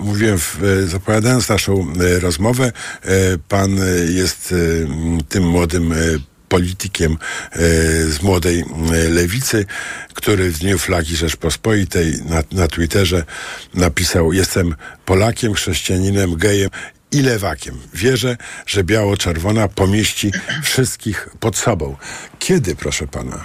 [0.00, 0.38] mówiłem,
[0.86, 2.72] zapowiadając naszą rozmowę.
[3.48, 4.54] pan jest
[5.28, 5.94] tym młodym
[6.48, 7.16] politykiem
[8.08, 8.64] z młodej
[9.10, 9.66] lewicy,
[10.14, 13.24] który w Dniu Flagi Rzeczpospolitej na, na Twitterze
[13.74, 16.70] napisał Jestem Polakiem, chrześcijaninem, gejem
[17.14, 17.74] i lewakiem.
[17.94, 21.96] Wierzę, że biało-czerwona pomieści wszystkich pod sobą.
[22.38, 23.44] Kiedy, proszę pana?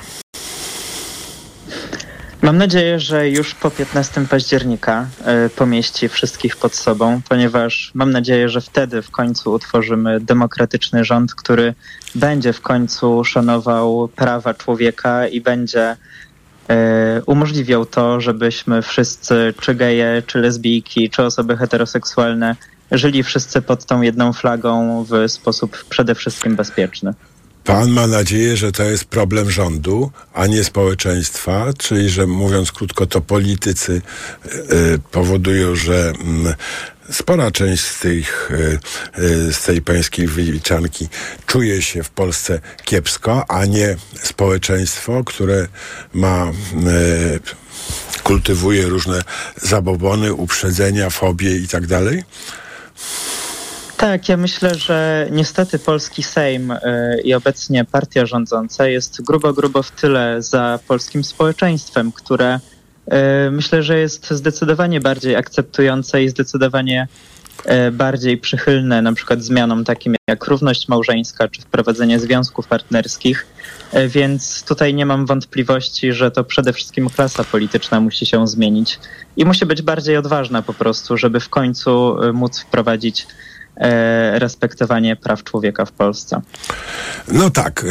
[2.41, 5.08] Mam nadzieję, że już po 15 października
[5.45, 11.36] y, pomieści wszystkich pod sobą, ponieważ mam nadzieję, że wtedy w końcu utworzymy demokratyczny rząd,
[11.36, 11.73] który
[12.15, 16.75] będzie w końcu szanował prawa człowieka i będzie y,
[17.25, 22.55] umożliwiał to, żebyśmy wszyscy, czy geje, czy lesbijki, czy osoby heteroseksualne,
[22.91, 27.13] żyli wszyscy pod tą jedną flagą w sposób przede wszystkim bezpieczny.
[27.63, 33.06] Pan ma nadzieję, że to jest problem rządu, a nie społeczeństwa, czyli że mówiąc krótko,
[33.06, 34.02] to politycy
[34.45, 36.13] y, powodują, że
[37.10, 38.52] y, spora część z, tych,
[39.19, 41.08] y, z tej pańskiej wyliczanki
[41.45, 45.67] czuje się w Polsce kiepsko, a nie społeczeństwo, które
[46.13, 46.52] ma
[48.23, 49.21] kultywuje różne
[49.62, 52.23] zabobony, uprzedzenia, fobie i tak dalej?
[53.99, 56.77] Tak, ja myślę, że niestety polski Sejm y,
[57.23, 62.59] i obecnie partia rządząca jest grubo, grubo w tyle za polskim społeczeństwem, które
[63.07, 67.07] y, myślę, że jest zdecydowanie bardziej akceptujące i zdecydowanie
[67.88, 73.47] y, bardziej przychylne na przykład zmianom takim jak równość małżeńska czy wprowadzenie związków partnerskich.
[74.08, 78.99] Więc tutaj nie mam wątpliwości, że to przede wszystkim klasa polityczna musi się zmienić
[79.38, 83.28] i musi być bardziej odważna po prostu, żeby w końcu móc wprowadzić
[84.34, 86.41] respektowanie praw człowieka w Polsce.
[87.28, 87.86] No tak.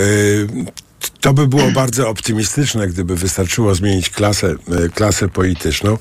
[1.20, 4.54] To by było bardzo optymistyczne, gdyby wystarczyło zmienić klasę,
[4.94, 5.98] klasę polityczną,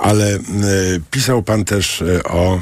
[0.00, 0.38] ale
[1.10, 2.60] pisał pan też o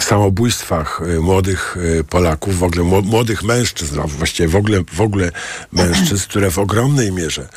[0.00, 5.30] samobójstwach y, młodych y, Polaków, w ogóle młodych mężczyzn, a właściwie w ogóle, w ogóle
[5.72, 7.48] mężczyzn, które w ogromnej mierze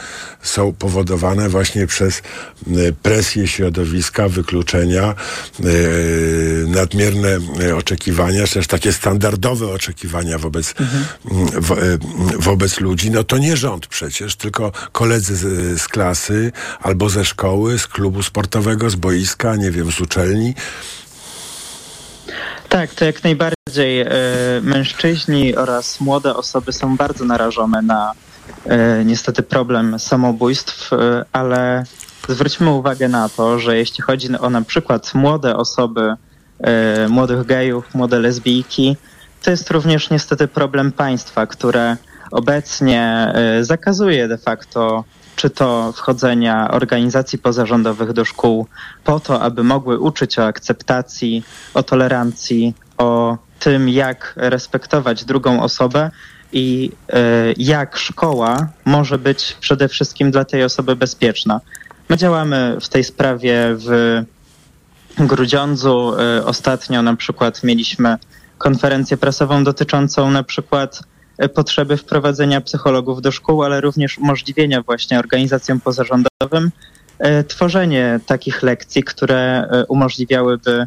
[0.42, 2.22] są powodowane właśnie przez
[3.02, 5.16] presję środowiska, wykluczenia,
[6.68, 7.40] nadmierne
[7.78, 11.06] oczekiwania, czy też takie standardowe oczekiwania wobec, mhm.
[11.62, 11.76] wo,
[12.40, 13.12] wobec ludzi.
[13.12, 18.24] No to nie rząd przecież, tylko koledzy z, z klasy albo ze szkoły, z klubu
[18.24, 20.54] sportowego, z boiska, nie wiem, z uczelni.
[22.70, 24.02] Tak, to jak najbardziej.
[24.02, 24.08] E,
[24.62, 28.12] mężczyźni oraz młode osoby są bardzo narażone na
[28.66, 31.84] e, niestety problem samobójstw, e, ale
[32.30, 36.14] zwróćmy uwagę na to, że jeśli chodzi o na przykład młode osoby,
[37.10, 38.98] młodych gejów, młode lesbijki,
[39.44, 41.98] to jest również niestety problem państwa, które
[42.32, 45.04] obecnie zakazuje de facto
[45.38, 48.68] czy to wchodzenia organizacji pozarządowych do szkół
[49.04, 56.12] po to, aby mogły uczyć o akceptacji, o tolerancji, o tym, jak respektować drugą osobę
[56.52, 57.22] i e,
[57.58, 61.62] jak szkoła może być przede wszystkim dla tej osoby bezpieczna.
[62.10, 64.24] My działamy w tej sprawie w
[65.18, 66.14] Grudziądzu.
[66.20, 68.18] E, ostatnio na przykład mieliśmy
[68.58, 71.02] konferencję prasową dotyczącą na przykład
[71.54, 76.72] potrzeby wprowadzenia psychologów do szkół, ale również umożliwienia właśnie organizacjom pozarządowym
[77.20, 80.84] e, tworzenie takich lekcji, które e, umożliwiałyby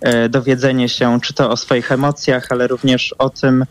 [0.00, 3.64] e, dowiedzenie się czy to o swoich emocjach, ale również o tym,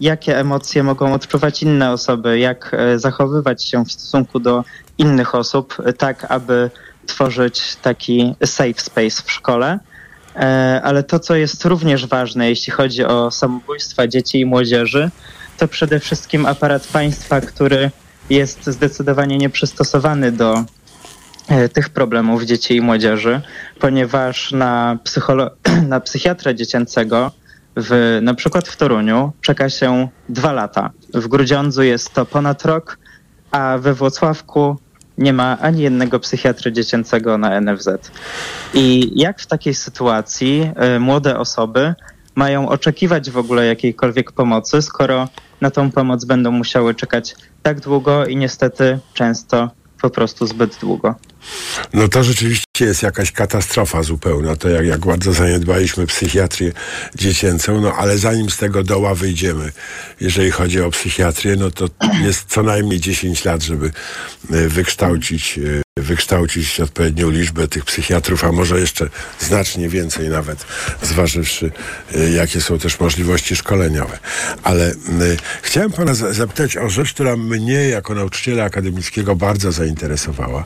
[0.00, 4.64] jakie emocje mogą odczuwać inne osoby, jak zachowywać się w stosunku do
[4.98, 6.70] innych osób, tak aby
[7.06, 9.78] tworzyć taki safe space w szkole.
[10.38, 15.10] E, ale to, co jest również ważne, jeśli chodzi o samobójstwa dzieci i młodzieży,
[15.58, 17.90] to przede wszystkim aparat państwa, który
[18.30, 20.64] jest zdecydowanie nieprzystosowany do
[21.48, 23.40] e, tych problemów dzieci i młodzieży,
[23.80, 25.50] ponieważ na, psycholo-
[25.88, 27.30] na psychiatrę dziecięcego
[27.76, 30.90] w, na przykład w Toruniu czeka się dwa lata.
[31.14, 32.98] W Grudziądzu jest to ponad rok,
[33.50, 34.76] a we Włocławku
[35.18, 37.88] nie ma ani jednego psychiatry dziecięcego na NFZ.
[38.74, 41.94] I jak w takiej sytuacji y, młode osoby
[42.34, 45.28] mają oczekiwać w ogóle jakiejkolwiek pomocy, skoro
[45.60, 49.70] na tą pomoc będą musiały czekać tak długo i niestety często
[50.02, 51.14] po prostu zbyt długo.
[51.92, 56.72] No to rzeczywiście jest jakaś katastrofa zupełna, to jak, jak bardzo zaniedbaliśmy psychiatrię
[57.14, 59.72] dziecięcą, no ale zanim z tego doła wyjdziemy,
[60.20, 61.88] jeżeli chodzi o psychiatrię, no to
[62.24, 63.90] jest co najmniej 10 lat, żeby
[64.50, 69.08] e, wykształcić e, wykształcić odpowiednią liczbę tych psychiatrów, a może jeszcze
[69.40, 70.66] znacznie więcej nawet,
[71.02, 71.70] zważywszy,
[72.14, 74.18] e, jakie są też możliwości szkoleniowe.
[74.62, 74.94] Ale
[75.62, 80.64] chciałem pana zapytać o rzecz, która mnie jako nauczyciela akademickiego bardzo zainteresowała.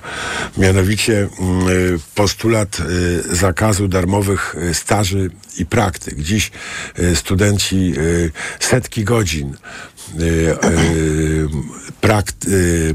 [0.80, 6.20] Y, postulat y, zakazu darmowych staży i praktyk.
[6.20, 6.50] Dziś
[7.14, 7.92] studenci
[8.60, 9.56] setki godzin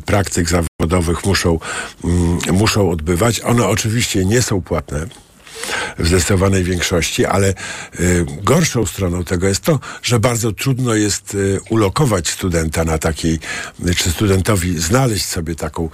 [0.05, 1.59] praktyk zawodowych muszą,
[2.03, 3.41] mm, muszą odbywać.
[3.41, 5.07] One oczywiście nie są płatne
[5.99, 7.53] w zdecydowanej większości, ale
[7.99, 13.39] y, gorszą stroną tego jest to, że bardzo trudno jest y, ulokować studenta na takiej,
[13.97, 15.89] czy studentowi znaleźć sobie taką,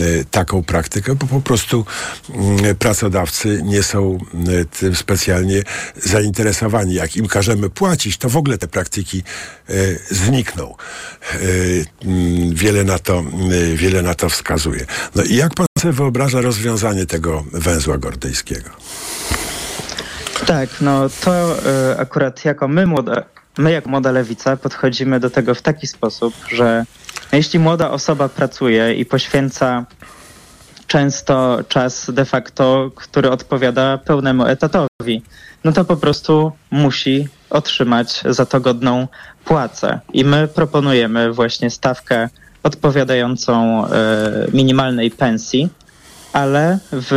[0.00, 1.84] y, taką praktykę, bo po prostu
[2.70, 4.18] y, pracodawcy nie są
[4.80, 5.62] tym specjalnie
[5.96, 6.94] zainteresowani.
[6.94, 9.22] Jak im każemy płacić, to w ogóle te praktyki
[10.10, 10.74] znikną.
[12.02, 13.24] Mm, wiele na to,
[13.74, 14.86] wiele na to wskazuje.
[15.14, 18.70] No i jak pan sobie wyobraża rozwiązanie tego węzła gordejskiego?
[20.46, 21.56] Tak, no to
[21.92, 23.22] y, akurat jako my, młoda,
[23.58, 26.84] my jako młoda lewica podchodzimy do tego w taki sposób, że
[27.32, 29.84] jeśli młoda osoba pracuje i poświęca
[30.86, 35.22] często czas de facto, który odpowiada pełnemu etatowi,
[35.64, 39.08] no to po prostu musi otrzymać za to godną
[39.44, 40.00] płacę.
[40.12, 42.28] I my proponujemy właśnie stawkę
[42.62, 43.88] odpowiadającą y,
[44.52, 45.68] minimalnej pensji,
[46.32, 47.12] ale w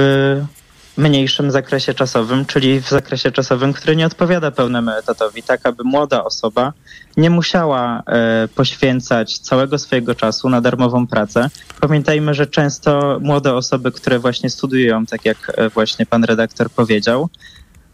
[1.00, 6.24] mniejszym zakresie czasowym, czyli w zakresie czasowym, który nie odpowiada pełnemu etatowi, tak aby młoda
[6.24, 6.74] osoba
[7.18, 11.50] nie musiała e, poświęcać całego swojego czasu na darmową pracę.
[11.82, 17.30] Pamiętajmy, że często młode osoby, które właśnie studiują, tak jak e, właśnie pan redaktor powiedział,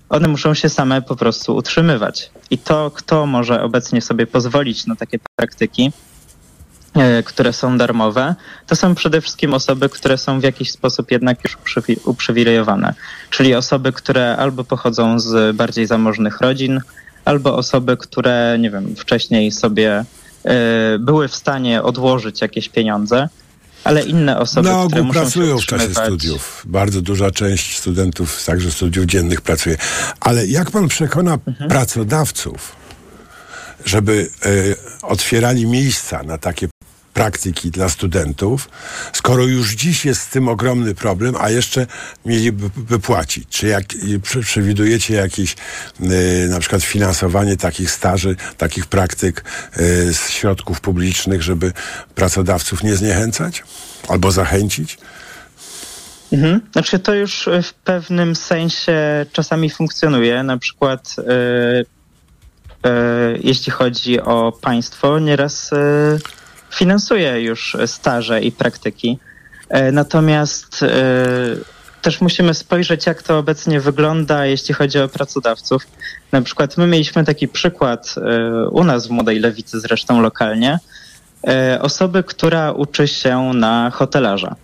[0.10, 2.32] one muszą się same po prostu utrzymywać.
[2.50, 5.92] I to, kto może obecnie sobie pozwolić na takie praktyki,
[7.26, 8.36] które są darmowe,
[8.68, 11.58] to są przede wszystkim osoby, które są w jakiś sposób jednak już
[12.06, 12.94] uprzywilejowane.
[13.30, 16.82] Czyli osoby, które albo pochodzą z bardziej zamożnych rodzin,
[17.26, 20.06] albo osoby, które, nie wiem, wcześniej sobie
[20.46, 23.30] e, były w stanie odłożyć jakieś pieniądze
[23.86, 26.64] ale inne osoby, Na ogół pracują w czasie studiów.
[26.66, 29.78] Bardzo duża część studentów, także studiów dziennych pracuje.
[30.20, 31.70] Ale jak pan przekona Mhm.
[31.70, 32.76] pracodawców,
[33.86, 34.50] żeby e,
[35.02, 36.68] otwierali miejsca na takie
[37.16, 38.70] praktyki dla studentów,
[39.14, 41.88] skoro już dziś jest z tym ogromny problem, a jeszcze
[42.26, 43.50] mieliby by płacić?
[43.50, 43.84] Czy jak,
[44.44, 45.56] przewidujecie jakieś
[46.02, 49.80] e, na przykład finansowanie takich staży, takich praktyk e,
[50.14, 51.72] z środków publicznych, żeby
[52.16, 53.64] pracodawców nie zniechęcać
[54.08, 54.98] albo zachęcić?
[56.32, 56.62] Mhm.
[56.72, 60.44] Znaczy to już w pewnym sensie czasami funkcjonuje.
[60.44, 66.18] Na przykład e, e, jeśli chodzi o państwo, nieraz e,
[66.76, 69.20] finansuje już staże i praktyki.
[69.70, 70.88] E, natomiast e,
[72.02, 75.88] też musimy spojrzeć, jak to obecnie wygląda, jeśli chodzi o pracodawców.
[76.32, 80.80] Na przykład my mieliśmy taki przykład e, u nas w Młodej Lewicy, zresztą lokalnie,
[81.82, 84.56] osoby, która uczy się na hotelarza.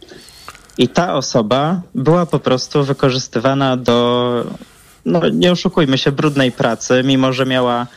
[0.78, 4.46] I ta osoba była po prostu wykorzystywana do,
[5.06, 7.88] no nie oszukujmy się, brudnej pracy, mimo że miała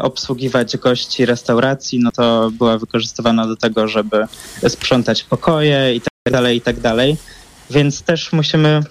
[0.00, 4.26] obsługiwać gości restauracji, no to była wykorzystywana do tego, żeby
[4.68, 7.16] sprzątać pokoje i tak dalej, i tak dalej.
[7.70, 8.82] Więc też musimy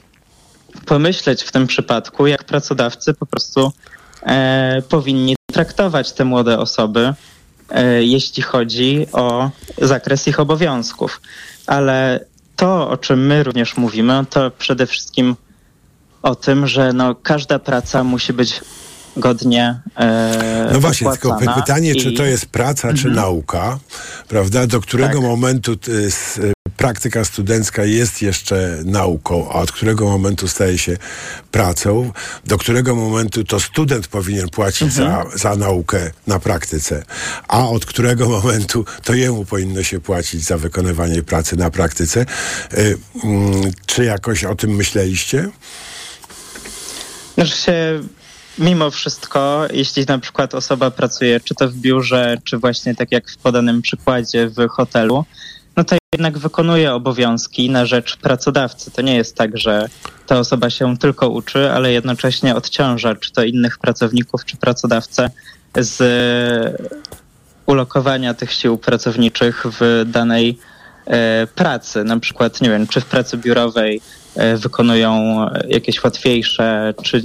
[0.86, 3.72] pomyśleć w tym przypadku, jak pracodawcy po prostu
[4.24, 7.14] e, powinni traktować te młode osoby,
[7.70, 11.22] e, jeśli chodzi o zakres ich obowiązków.
[11.68, 15.36] Ale to, o czym my również mówimy, to przede wszystkim
[16.22, 18.62] o tym, że no, każda praca musi być
[19.18, 23.16] godnie e, No właśnie, tylko pytanie, czy i- to jest praca, czy Mhm.
[23.16, 23.80] nauka,
[24.28, 24.68] prawda?
[24.68, 25.22] Do którego Tak.
[25.22, 25.72] momentu
[26.08, 30.98] s- y, praktyka studencka jest jeszcze nauką, a od którego momentu staje się
[31.52, 32.12] pracą,
[32.46, 35.30] do którego momentu to student powinien płacić Mhm.
[35.32, 37.04] za, za naukę na praktyce,
[37.48, 42.26] a od którego momentu to jemu powinno się płacić za wykonywanie pracy na praktyce.
[42.74, 45.50] Y, mm, czy jakoś o tym myśleliście?
[47.36, 48.02] Znaczy się,
[48.58, 53.30] mimo wszystko, jeśli na przykład osoba pracuje czy to w biurze, czy właśnie tak jak
[53.30, 55.26] w podanym przykładzie w hotelu,
[55.78, 58.92] no to jednak wykonuje obowiązki na rzecz pracodawcy.
[58.92, 59.88] To nie jest tak, że
[60.28, 65.30] ta osoba się tylko uczy, ale jednocześnie odciąża czy to innych pracowników, czy pracodawcę
[65.78, 66.02] z
[67.66, 70.58] ulokowania tych sił pracowniczych w danej
[71.06, 72.04] e, pracy.
[72.04, 74.02] Na przykład, nie wiem, czy w pracy biurowej
[74.36, 77.22] e, wykonują jakieś łatwiejsze, czy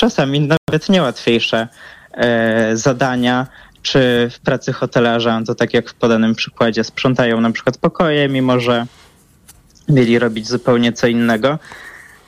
[0.00, 1.68] czasami nawet niełatwiejsze
[2.12, 3.46] e, zadania,
[3.82, 8.60] czy w pracy hotelarza, to tak jak w podanym przykładzie, sprzątają na przykład pokoje, mimo
[8.60, 8.86] że
[9.88, 11.58] mieli robić zupełnie co innego.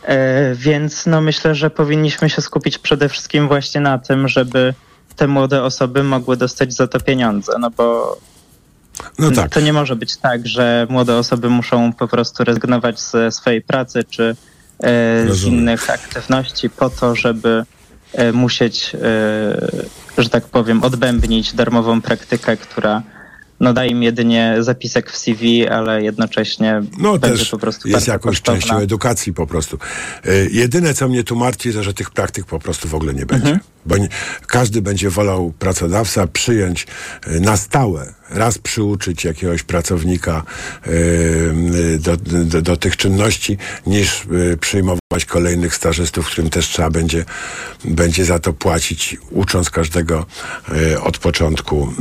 [0.04, 4.74] E, Więc no myślę, że powinniśmy się skupić przede wszystkim właśnie na tym, żeby
[5.16, 8.16] te młode osoby mogły dostać za to pieniądze, no bo
[9.18, 9.52] No tak.
[9.52, 14.04] to nie może być tak, że młode osoby muszą po prostu rezygnować ze swojej pracy
[14.10, 14.36] czy
[14.82, 15.58] z Rozumiem.
[15.60, 17.64] innych aktywności po to, żeby
[18.12, 19.00] e, musieć, e,
[20.22, 23.02] że tak powiem, odbębnić darmową praktykę, która
[23.60, 28.08] no, daje im jedynie zapisek w CV, ale jednocześnie No będzie też po prostu jest
[28.08, 28.60] jakąś kosztowna.
[28.60, 29.78] częścią edukacji po prostu.
[30.50, 33.46] Jedyne, co mnie tu martwi, to, że tych praktyk po prostu w ogóle nie będzie.
[33.46, 33.60] Mhm.
[33.86, 34.08] Bo nie,
[34.46, 36.86] każdy będzie wolał pracodawca przyjąć
[37.40, 40.42] na stałe, raz przyuczyć jakiegoś pracownika
[40.86, 46.90] y, y, do, do, do tych czynności, niż y, przyjmować kolejnych stażystów, którym też trzeba
[46.90, 47.24] będzie,
[47.84, 50.26] będzie za to płacić, ucząc każdego
[50.92, 51.92] y, od początku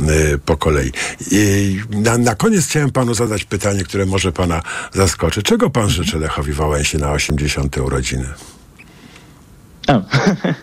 [0.44, 0.92] po kolei.
[1.30, 5.42] I na, na koniec chciałem panu zadać pytanie, które może pana zaskoczy.
[5.42, 7.78] Czego pan życzy Lechowi Wałęsie na 80.
[7.78, 8.28] urodziny?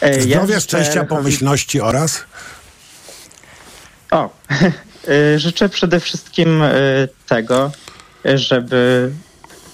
[0.00, 2.24] E, Zdrowia, szczęścia, pomyślności oraz?
[4.10, 4.30] O,
[5.34, 7.70] y, życzę przede wszystkim y, tego,
[8.24, 9.10] żeby.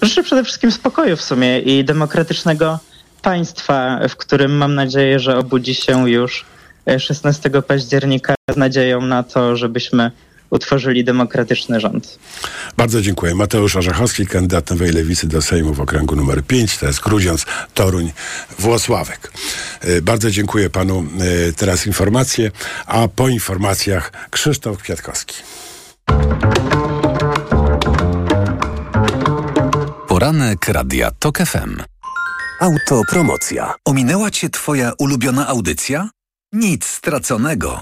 [0.01, 2.79] Życzę przede wszystkim spokoju w sumie i demokratycznego
[3.21, 6.45] państwa, w którym mam nadzieję, że obudzi się już
[6.89, 10.11] y, 16 października z nadzieją na to, żebyśmy
[10.49, 12.19] utworzyli demokratyczny rząd.
[12.77, 13.35] Bardzo dziękuję.
[13.35, 18.11] Mateusz Orzechowski, kandydat Nowej Lewicy do Sejmu w okręgu numer 5, to jest Grudziądz, Toruń,
[18.59, 19.31] Włosławek.
[19.85, 21.05] Y, Bardzo dziękuję panu.
[21.49, 22.51] Y, Teraz informacje,
[22.85, 25.35] a po informacjach Krzysztof Kwiatkowski.
[30.07, 31.81] Poranek Radia TOK FM.
[32.59, 33.73] Autopromocja.
[33.85, 36.09] Ominęła cię twoja ulubiona audycja?
[36.53, 37.81] Nic straconego.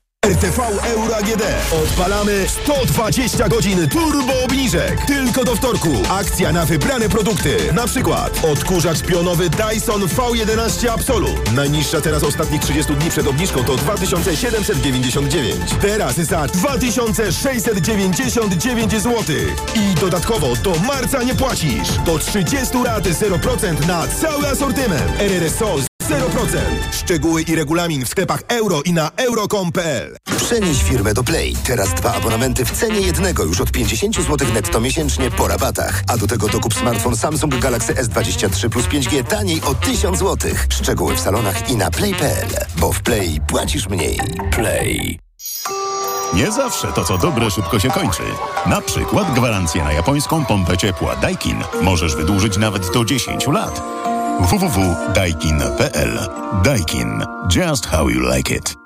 [0.25, 1.43] RTV Euro AGD.
[1.83, 5.05] Odpalamy 120 godzin turbo obniżek.
[5.05, 5.89] Tylko do wtorku.
[6.09, 7.73] Akcja na wybrane produkty.
[7.73, 11.51] Na przykład odkurzacz pionowy Dyson V11 Absolut.
[11.51, 15.55] Najniższa teraz ostatnich 30 dni przed obniżką to 2799.
[15.81, 19.23] Teraz za 2699 zł.
[19.75, 21.89] I dodatkowo do marca nie płacisz.
[22.05, 25.11] Do 30 lat 0% na cały asortyment.
[25.19, 26.57] RRSO 0%.
[26.91, 30.15] Szczegóły i regulamin w sklepach euro i na euro.com.pl.
[30.37, 31.55] Przenieś firmę do Play.
[31.65, 36.03] Teraz dwa abonamenty w cenie jednego już od 50 zł netto miesięcznie po rabatach.
[36.07, 40.51] A do tego dokup smartfon Samsung Galaxy S23 plus 5G taniej o 1000 zł.
[40.69, 42.47] Szczegóły w salonach i na play.pl.
[42.77, 44.19] Bo w Play płacisz mniej.
[44.51, 45.19] Play.
[46.33, 48.23] Nie zawsze to, co dobre, szybko się kończy.
[48.65, 53.81] Na przykład gwarancję na japońską pompę ciepła Daikin możesz wydłużyć nawet do 10 lat.
[54.41, 56.15] www.daikin.pl
[56.63, 57.47] Daikin.
[57.49, 58.80] Just how you like it.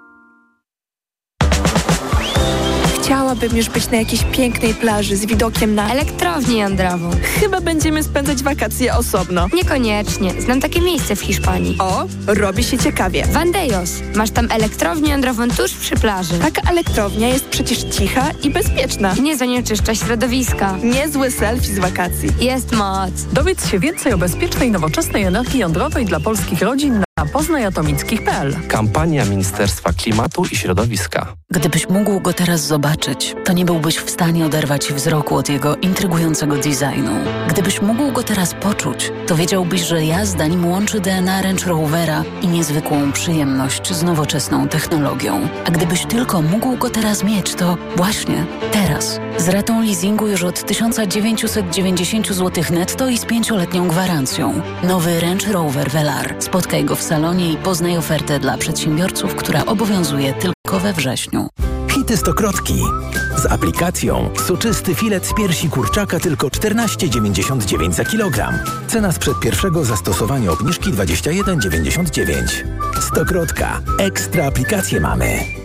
[3.05, 5.91] Chciałabym już być na jakiejś pięknej plaży z widokiem na...
[5.91, 7.09] Elektrownię jądrową.
[7.39, 9.47] Chyba będziemy spędzać wakacje osobno.
[9.53, 10.41] Niekoniecznie.
[10.41, 11.77] Znam takie miejsce w Hiszpanii.
[11.79, 13.25] O, robi się ciekawie.
[13.25, 13.89] Vandejos.
[14.15, 16.39] Masz tam elektrownię jądrową tuż przy plaży.
[16.39, 19.13] Taka elektrownia jest przecież cicha i bezpieczna.
[19.13, 20.77] Nie zanieczyszcza środowiska.
[20.83, 22.29] Niezły selfie z wakacji.
[22.39, 23.11] Jest moc.
[23.33, 28.55] Dowiedz się więcej o bezpiecznej, nowoczesnej energii jądrowej dla polskich rodzin na poznajatomickich.pl.
[28.67, 31.35] Kampania Ministerstwa Klimatu i Środowiska.
[31.51, 36.55] Gdybyś mógł go teraz zobaczyć, to nie byłbyś w stanie oderwać wzroku od jego intrygującego
[36.55, 37.11] designu.
[37.49, 42.47] Gdybyś mógł go teraz poczuć, to wiedziałbyś, że jazda nim łączy DNA Range Rovera i
[42.47, 45.47] niezwykłą przyjemność z nowoczesną technologią.
[45.65, 49.19] A gdybyś tylko mógł go teraz mieć, to właśnie teraz.
[49.37, 54.61] Z ratą leasingu już od 1990 zł netto i z pięcioletnią gwarancją.
[54.83, 56.35] Nowy Range Rover Velar.
[56.39, 61.47] Spotkaj go w salonie i poznaj ofertę dla przedsiębiorców, która obowiązuje tylko we wrześniu.
[61.91, 62.83] Hity Stokrotki.
[63.37, 68.53] Z aplikacją soczysty filet z piersi kurczaka tylko 14,99 za kilogram.
[68.87, 72.63] Cena sprzed pierwszego zastosowania obniżki 21,99.
[73.01, 73.81] Stokrotka.
[73.99, 75.64] Ekstra aplikacje mamy.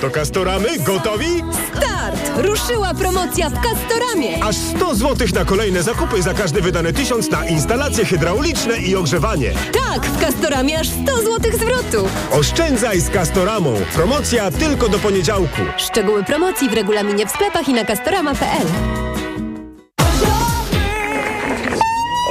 [0.00, 1.42] To Kastoramy gotowi?
[1.76, 2.30] Start!
[2.36, 4.44] Ruszyła promocja w Kastoramie!
[4.44, 9.52] Aż 100 zł na kolejne zakupy za każdy wydany tysiąc na instalacje hydrauliczne i ogrzewanie.
[9.72, 12.08] Tak, w Kastoramie aż 100 zł zwrotu!
[12.30, 13.74] Oszczędzaj z Kastoramą.
[13.94, 15.60] Promocja tylko do poniedziałku.
[15.76, 18.66] Szczegóły promocji w regulaminie w sklepach i na kastorama.pl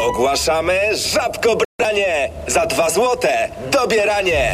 [0.08, 0.80] Ogłaszamy
[1.14, 2.30] żabkobranie!
[2.48, 4.54] Za dwa złote dobieranie!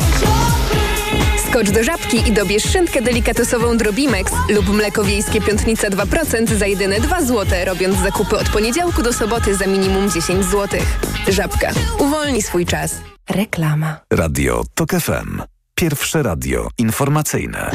[1.50, 7.00] Skocz do żabki i dobierz szynkę delikatosową Drobimex lub mleko wiejskie piątnica 2% za jedyne
[7.00, 10.82] 2 zł, robiąc zakupy od poniedziałku do soboty za minimum 10 zł.
[11.28, 11.72] Żabka.
[12.00, 12.96] Uwolnij swój czas.
[13.30, 14.00] Reklama.
[14.14, 15.42] Radio TOK FM.
[15.76, 17.72] Pierwsze radio informacyjne.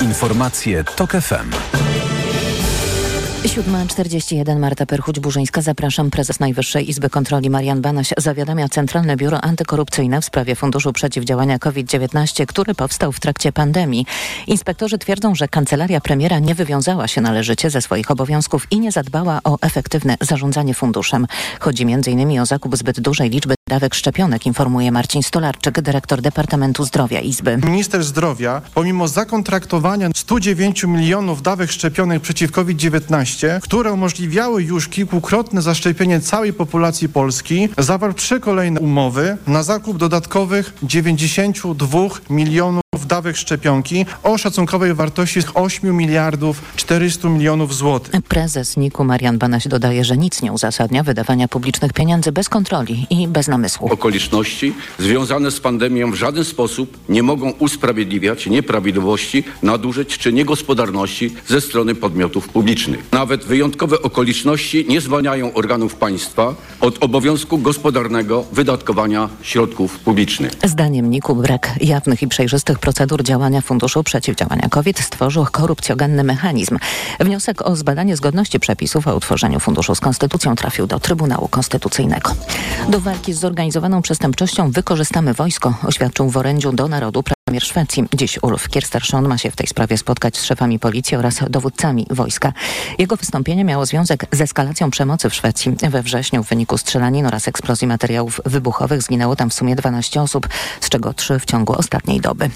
[0.00, 1.50] Informacje TOK FM.
[3.42, 5.62] 7.41 Marta Perchuć-Burzyńska.
[5.62, 6.10] Zapraszam.
[6.10, 12.46] Prezes Najwyższej Izby Kontroli Marian Banaś zawiadamia Centralne Biuro Antykorupcyjne w sprawie Funduszu Przeciwdziałania COVID-19,
[12.46, 14.06] który powstał w trakcie pandemii.
[14.46, 19.40] Inspektorzy twierdzą, że kancelaria premiera nie wywiązała się należycie ze swoich obowiązków i nie zadbała
[19.44, 21.26] o efektywne zarządzanie funduszem.
[21.60, 22.40] Chodzi m.in.
[22.40, 27.58] o zakup zbyt dużej liczby dawek szczepionek, informuje Marcin Stolarczyk, dyrektor Departamentu Zdrowia Izby.
[27.64, 36.20] Minister zdrowia, pomimo zakontraktowania 109 milionów dawek szczepionek przeciw COVID-19, które umożliwiały już kilkukrotne zaszczepienie
[36.20, 41.98] całej populacji Polski, zawarł trzy kolejne umowy na zakup dodatkowych 92
[42.30, 42.81] milionów
[43.12, 48.22] dawek szczepionki o szacunkowej wartości 8 miliardów 400 milionów złotych.
[48.22, 53.28] Prezes NIK-u Marian Banaś dodaje, że nic nie uzasadnia wydawania publicznych pieniędzy bez kontroli i
[53.28, 53.92] bez namysłu.
[53.92, 61.60] Okoliczności związane z pandemią w żaden sposób nie mogą usprawiedliwiać nieprawidłowości, nadużyć czy niegospodarności ze
[61.60, 63.12] strony podmiotów publicznych.
[63.12, 70.52] Nawet wyjątkowe okoliczności nie zwalniają organów państwa od obowiązku gospodarnego wydatkowania środków publicznych.
[70.64, 76.78] Zdaniem NIK-u brak jawnych i przejrzystych procedur działania Funduszu Przeciwdziałania COVID stworzył korupcjogenny mechanizm.
[77.20, 82.34] Wniosek o zbadanie zgodności przepisów o utworzeniu funduszu z konstytucją trafił do Trybunału Konstytucyjnego.
[82.88, 87.22] Do walki z zorganizowaną przestępczością wykorzystamy wojsko, oświadczył w orędziu do narodu
[87.52, 88.04] premier Szwecji.
[88.14, 92.52] Dziś Ulf Kirstersson ma się w tej sprawie spotkać z szefami policji oraz dowódcami wojska.
[92.98, 95.76] Jego wystąpienie miało związek z eskalacją przemocy w Szwecji.
[95.90, 100.48] We wrześniu w wyniku strzelanin oraz eksplozji materiałów wybuchowych zginęło tam w sumie 12 osób,
[100.80, 102.50] z czego 3 w ciągu ostatniej doby.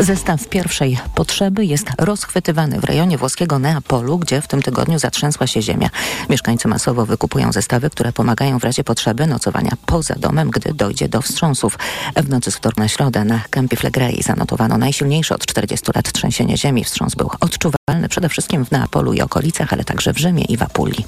[0.00, 5.62] Zestaw pierwszej potrzeby jest rozchwytywany w rejonie włoskiego Neapolu, gdzie w tym tygodniu zatrzęsła się
[5.62, 5.90] ziemia.
[6.30, 11.22] Mieszkańcy masowo wykupują zestawy, które pomagają w razie potrzeby nocowania poza domem, gdy dojdzie do
[11.22, 11.78] wstrząsów.
[12.16, 16.56] W nocy z wtorku na środę na Campi Flegrei zanotowano najsilniejsze od 40 lat trzęsienie
[16.56, 16.84] ziemi.
[16.84, 20.62] Wstrząs był odczuwalny przede wszystkim w Neapolu i okolicach, ale także w Rzymie i w
[20.62, 21.04] Apulii.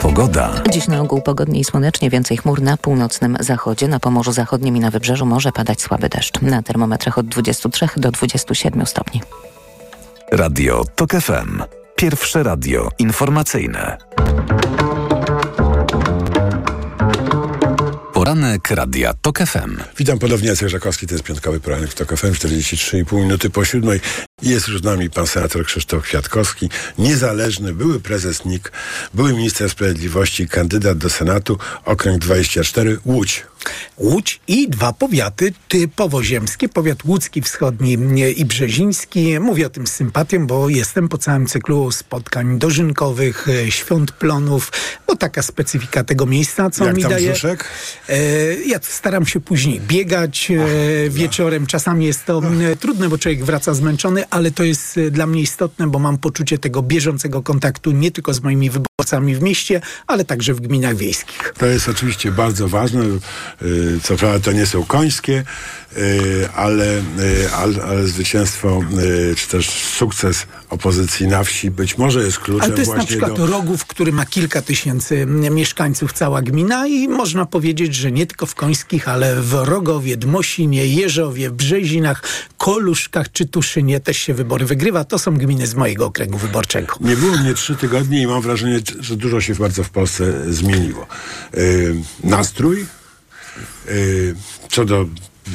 [0.00, 0.50] Pogoda.
[0.70, 3.88] Dziś na ogół pogodnie i słonecznie, więcej chmur na północnym zachodzie.
[3.88, 6.42] Na Pomorzu Zachodnim i na Wybrzeżu może padać słaby deszcz.
[6.42, 9.22] Na termometrach od 23 do 27 stopni.
[10.32, 11.62] Radio TOK FM.
[11.96, 13.98] Pierwsze radio informacyjne.
[18.66, 19.76] Poranek Radia TOK FM.
[19.98, 24.00] Witam ponownie, Jacek Żakowski, to jest piątkowy poranek w TOK FM, 43,5 minuty po siódmej.
[24.42, 26.68] Jest już z nami pan senator Krzysztof Kwiatkowski,
[26.98, 28.72] niezależny, były prezes NIK,
[29.14, 33.46] były minister sprawiedliwości, kandydat do Senatu, okręg 24, Łódź.
[33.98, 37.98] Łódź i dwa powiaty typowo ziemskie, powiat łódzki wschodni
[38.36, 39.40] i brzeziński.
[39.40, 44.72] Mówię o tym z sympatią, bo jestem po całym cyklu spotkań dożynkowych, e, świąt plonów,
[45.06, 47.30] bo taka specyfika tego miejsca, co Jak mi tam daje.
[47.30, 47.64] brzuszek?
[48.08, 48.16] E,
[48.66, 51.66] ja staram się później biegać e, wieczorem.
[51.66, 55.40] Czasami jest to m, trudne, bo człowiek wraca zmęczony, ale to jest e, dla mnie
[55.40, 58.95] istotne, bo mam poczucie tego bieżącego kontaktu nie tylko z moimi wyborcami
[59.34, 61.54] w mieście, ale także w gminach wiejskich.
[61.58, 63.04] To jest oczywiście bardzo ważne.
[63.62, 65.44] Y, Co prawda to nie są końskie,
[65.96, 68.82] y, ale, y, ale, ale zwycięstwo,
[69.36, 73.32] czy też sukces opozycji na wsi być może jest kluczem Ale to jest na przykład
[73.32, 73.46] do...
[73.46, 78.46] Rogów, który ma kilka tysięcy m, mieszkańców, cała gmina i można powiedzieć, że nie tylko
[78.46, 82.22] w Końskich, ale w Rogowie, Dmosinie, Jeżowie, Brzezinach,
[82.58, 85.04] Koluszkach czy Tuszynie też się wybory wygrywa.
[85.04, 86.96] To są gminy z mojego okręgu wyborczego.
[87.00, 91.06] Nie było mnie trzy tygodnie i mam wrażenie, że dużo się bardzo w Polsce zmieniło.
[91.54, 92.86] Y, nastrój,
[93.88, 94.34] y,
[94.70, 95.06] co do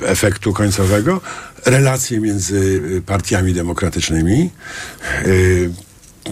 [0.02, 1.22] efektu końcowego,
[1.66, 4.50] relacje między partiami demokratycznymi,
[5.26, 5.72] y,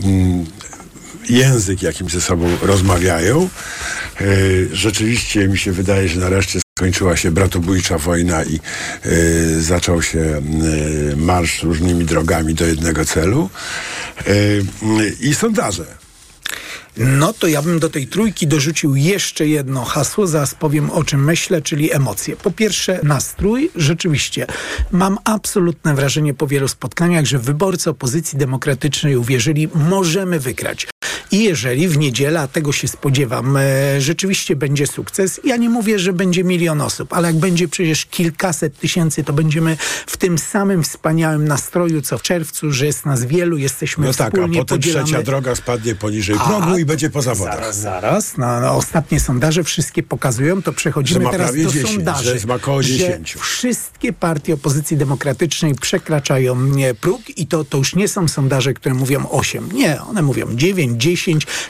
[0.04, 0.46] mm,
[1.30, 3.50] język, jakim ze sobą rozmawiają.
[4.72, 8.60] Rzeczywiście mi się wydaje, że nareszcie skończyła się bratobójcza wojna i
[9.60, 10.42] zaczął się
[11.18, 13.50] marsz różnymi drogami do jednego celu.
[15.22, 15.86] I sondaże.
[17.00, 21.24] No to ja bym do tej trójki dorzucił jeszcze jedno hasło, zaraz powiem o czym
[21.24, 22.36] myślę, czyli emocje.
[22.36, 24.48] Po pierwsze nastrój, rzeczywiście
[24.92, 30.88] mam absolutne wrażenie po wielu spotkaniach, że wyborcy opozycji demokratycznej uwierzyli, możemy wygrać.
[31.32, 33.62] I jeżeli w niedzielę, a tego się spodziewam, e,
[34.02, 38.80] rzeczywiście będzie sukces, ja nie mówię, że będzie milion osób, ale jak będzie przecież kilkaset
[38.80, 39.78] tysięcy, to będziemy
[40.08, 44.28] w tym samym wspaniałym nastroju, co w czerwcu, że jest nas wielu, jesteśmy No tak,
[44.28, 45.06] a potem podzielamy...
[45.06, 47.56] trzecia droga spadnie poniżej A, progu i będzie po zawodach.
[47.56, 48.38] Zaraz, zaraz.
[48.38, 52.40] No, no, ostatnie sondaże wszystkie pokazują, to przechodzimy teraz do 10, sondaży.
[52.40, 53.36] że ma około że 10.
[53.40, 56.58] wszystkie partie opozycji demokratycznej przekraczają
[57.02, 59.72] próg i to, to już nie są sondaże, które mówią 8.
[59.72, 61.19] Nie, one mówią 9, 10,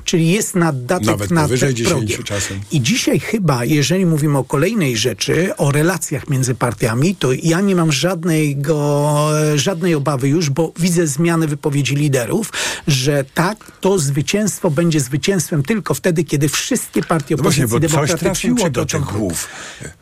[0.04, 2.08] czyli jest naddatek Nawet nad powyżej progiem.
[2.08, 2.60] 10 czasem.
[2.72, 7.76] I dzisiaj chyba, jeżeli mówimy o kolejnej rzeczy, o relacjach między partiami, to ja nie
[7.76, 12.52] mam żadnego, żadnej obawy już, bo widzę zmianę wypowiedzi liderów,
[12.88, 18.08] że tak, to zwycięstwo będzie zwycięstwem tylko wtedy, kiedy wszystkie partie No właśnie, opozycji bo
[18.08, 19.48] coś trafiło do tych głów.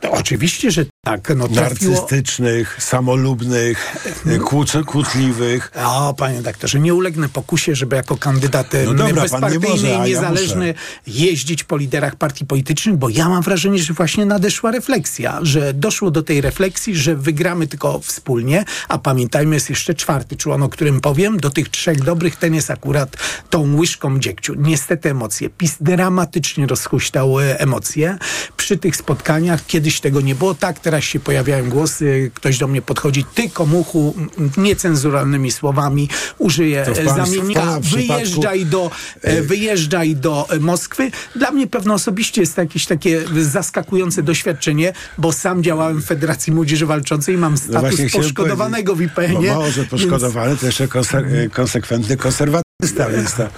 [0.02, 1.34] To oczywiście, że tak.
[1.36, 1.92] No, trafiło...
[1.92, 3.96] Narcystycznych, samolubnych,
[4.26, 5.72] y, kłóc- kłótliwych.
[5.86, 9.88] O, panie doktorze, nie ulegnę pokusie, żeby jako kandydat No no dobra, nie bezpartyjny może,
[9.88, 10.74] i ja niezależny
[11.08, 16.12] jeździć po liderach partii politycznych, bo ja mam wrażenie, że właśnie nadeszła refleksja, że doszło
[16.12, 21.02] do tej refleksji, że wygramy tylko wspólnie, a pamiętajmy, jest jeszcze czwarty człon, o którym
[21.02, 23.18] powiem, do tych trzech dobrych ten jest akurat
[23.50, 24.54] tą łyżką dziegciu.
[24.58, 25.50] Niestety emocje.
[25.50, 28.18] PiS dramatycznie rozhuśtał e, emocje
[28.58, 29.66] przy tych spotkaniach.
[29.66, 34.16] Kiedyś tego nie było tak, teraz się pojawiają głosy, ktoś do mnie podchodzi, ty komuchu,
[34.18, 36.10] m, niecenzuralnymi słowami,
[36.40, 38.92] e, państw- zamiennika, wyjeżdżaj do,
[39.24, 41.12] e, wyjeżdżaj do e, Moskwy.
[41.36, 46.54] Dla mnie pewno osobiście jest to jakieś takie zaskakujące doświadczenie, bo sam działałem w Federacji
[46.54, 49.52] Młodzieży Walczącej i mam status No właśnie chciałem poszkodowanego w IPN-ie.
[49.52, 52.68] Mało, że więc- poszkodowany, to jeszcze konse- konsekwentny konserwatyzm.
[52.86, 53.50] Starysta.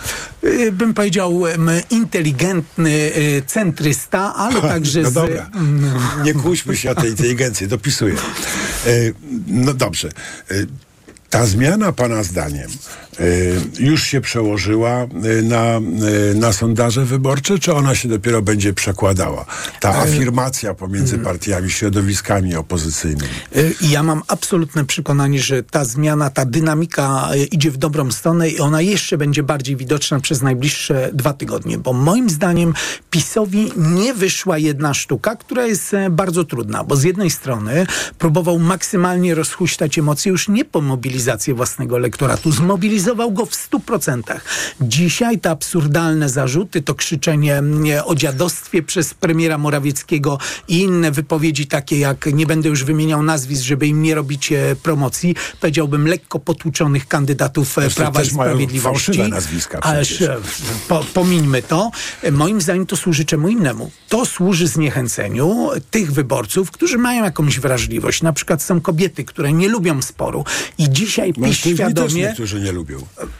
[0.44, 1.42] Y, Bym powiedział
[1.90, 3.12] inteligentny
[3.48, 5.14] centrysta, ale także No z...
[5.14, 5.50] dobra,
[6.24, 8.14] nie kłóćmy się o tej inteligencji, dopisuję.
[8.86, 8.90] E,
[9.48, 10.10] No dobrze.
[11.30, 12.70] Ta zmiana, pana zdaniem,
[13.20, 13.24] e,
[13.80, 15.08] już się przełożyła e,
[15.42, 15.82] na, e,
[16.36, 19.46] na sondaże wyborcze, czy ona się dopiero będzie przekładała?
[19.80, 23.30] Ta afirmacja pomiędzy partiami, środowiskami opozycyjnymi.
[23.56, 28.50] Y, ja mam absolutne przekonanie, że ta zmiana, ta dynamika y, idzie w dobrą stronę
[28.50, 32.74] i ona jeszcze będzie bardziej widoczna przez najbliższe dwa tygodnie, bo moim zdaniem
[33.10, 37.86] PiSowi nie wyszła jedna sztuka, która jest bardzo trudna, bo z jednej strony
[38.18, 40.82] próbował maksymalnie rozhuśtać emocje już nie po
[41.20, 44.46] mobilizację własnego elektoratu, zmobilizował go w stu procentach.
[44.82, 51.68] Dzisiaj te absurdalne zarzuty, to krzyczenie mm, o dziadostwie przez premiera Morawieckiego i inne wypowiedzi
[51.68, 56.40] takie jak, nie będę już wymieniał nazwisk, żeby im nie robić e, promocji, powiedziałbym lekko
[56.40, 59.20] potłuczonych kandydatów Zresztą Prawa i Sprawiedliwości.
[59.20, 60.22] nazwiska przecież.
[60.22, 60.38] e,
[60.88, 61.92] po, pomińmy to.
[62.32, 63.92] Moim zdaniem to służy czemu innemu.
[64.10, 68.22] To służy zniechęceniu tych wyborców, którzy mają jakąś wrażliwość.
[68.22, 70.44] Na przykład są kobiety, które nie lubią sporu
[70.78, 72.97] i dzisiaj PiS świadomie nie lubią.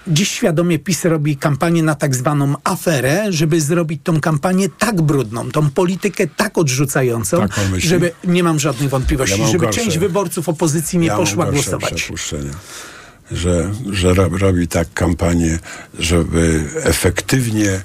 [0.07, 5.51] Dziś świadomie PiS robi kampanię na tak zwaną aferę, żeby zrobić tą kampanię tak brudną,
[5.51, 9.82] tą politykę tak odrzucającą, Tak żeby, nie mam żadnych wątpliwości, Ja żeby gorsze.
[9.82, 12.11] część wyborców opozycji nie ja poszła głosować.
[13.32, 15.59] Że, że ro- robi tak kampanię,
[15.99, 17.82] żeby efektywnie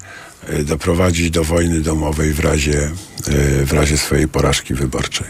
[0.49, 2.91] e, doprowadzić do wojny domowej w razie,
[3.61, 5.27] e, w razie swojej porażki wyborczej.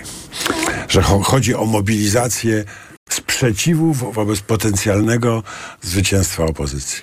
[0.88, 2.64] Że cho- chodzi o mobilizację
[3.10, 5.42] sprzeciwu wo- wobec potencjalnego
[5.82, 7.02] zwycięstwa opozycji.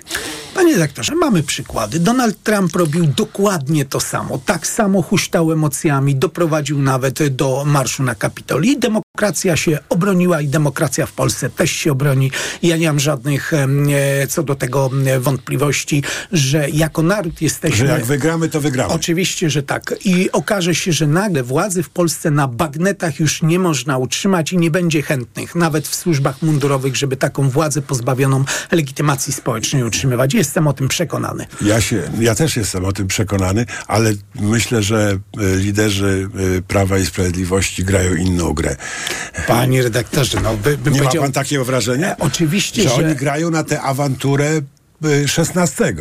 [0.54, 2.00] Panie redaktorze, mamy przykłady.
[2.00, 4.38] Donald Trump robił dokładnie to samo.
[4.46, 8.78] Tak samo huśtał emocjami, doprowadził nawet do marszu na Kapitolii.
[9.16, 12.30] Demokracja się obroniła i demokracja w Polsce też się obroni.
[12.62, 13.66] Ja nie mam żadnych e,
[14.26, 14.90] co do tego
[15.20, 16.02] wątpliwości,
[16.32, 17.76] że jako naród jesteśmy...
[17.76, 18.94] Że jak wygramy, to wygramy.
[18.94, 19.94] Oczywiście, że tak.
[20.04, 24.58] I okaże się, że nagle władzy w Polsce na bagnetach już nie można utrzymać i
[24.58, 30.34] nie będzie chętnych, nawet w służbach mundurowych, żeby taką władzę pozbawioną legitymacji społecznej utrzymywać.
[30.34, 31.46] Jestem o tym przekonany.
[31.60, 36.98] Ja, się, ja też jestem o tym przekonany, ale myślę, że e, liderzy e, Prawa
[36.98, 38.76] i Sprawiedliwości grają inną grę.
[39.46, 42.16] Panie redaktorze, no by, bym Nie ma pan takiego wrażenia?
[42.18, 44.60] Oczywiście, że, że- oni grają na tę awanturę
[45.24, 45.94] e, 16.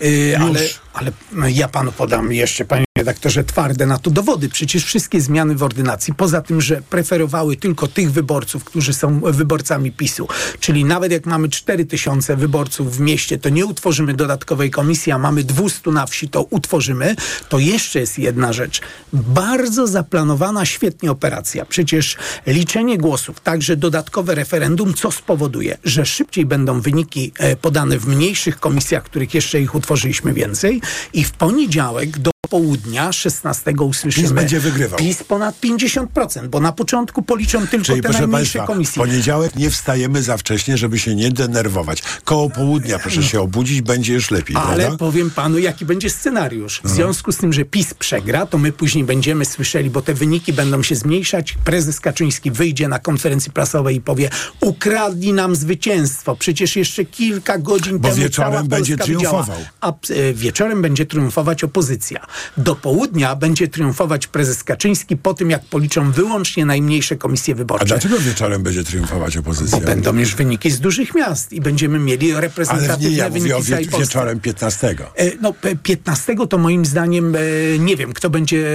[0.00, 0.60] Yy, ale,
[0.94, 1.12] ale
[1.52, 4.48] ja panu podam jeszcze, panie redaktorze, twarde na to dowody.
[4.48, 9.92] Przecież wszystkie zmiany w ordynacji, poza tym, że preferowały tylko tych wyborców, którzy są wyborcami
[9.92, 10.28] PiSu,
[10.60, 15.18] czyli nawet jak mamy 4 tysiące wyborców w mieście, to nie utworzymy dodatkowej komisji, a
[15.18, 17.16] mamy 200 na wsi, to utworzymy,
[17.48, 18.80] to jeszcze jest jedna rzecz.
[19.12, 21.64] Bardzo zaplanowana świetnie operacja.
[21.64, 22.16] Przecież
[22.46, 28.60] liczenie głosów, także dodatkowe referendum, co spowoduje, że szybciej będą wyniki e, podane w mniejszych
[28.60, 30.80] komisjach, których jeszcze ich utworzyliśmy więcej
[31.12, 34.98] i w poniedziałek do południa 16 usłyszymy PiS będzie wygrywał.
[34.98, 39.02] PiS ponad 50%, bo na początku policzą tylko Czyli te proszę najmniejsze Państwa, w komisje.
[39.02, 42.02] poniedziałek nie wstajemy za wcześnie, żeby się nie denerwować.
[42.24, 44.98] Koło południa proszę się obudzić, będzie już lepiej, Ale prawda?
[44.98, 46.80] powiem panu, jaki będzie scenariusz.
[46.84, 50.52] W związku z tym, że PiS przegra, to my później będziemy słyszeli, bo te wyniki
[50.52, 51.54] będą się zmniejszać.
[51.64, 54.30] Prezes Kaczyński wyjdzie na konferencji prasowej i powie:
[54.60, 56.36] Ukradli nam zwycięstwo.
[56.36, 59.58] Przecież jeszcze kilka godzin Bo temu wieczorem cała będzie Polska triumfował.
[59.80, 59.94] A e,
[60.34, 62.26] wieczorem będzie triumfować opozycja.
[62.56, 67.86] Do południa będzie triumfować prezes Kaczyński po tym, jak policzą wyłącznie najmniejsze komisje A wyborcze.
[67.86, 69.78] dlaczego wieczorem będzie triumfować opozycja?
[69.80, 73.40] Bo będą już wyniki z dużych miast i będziemy mieli Ale reprezentatywne nie, ja wyniki
[73.52, 73.98] mówię o wie, Polsce.
[73.98, 74.94] wieczorem 15.
[75.16, 77.38] E, No, pe- 15 to moim zdaniem e,
[77.78, 78.66] nie wiem, kto będzie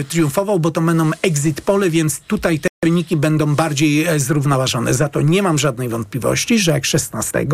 [0.00, 4.94] e, triumfował, bo to będą exit pole, więc tutaj te wyniki będą bardziej e, zrównoważone.
[4.94, 7.46] Za to nie mam żadnej wątpliwości, że jak 16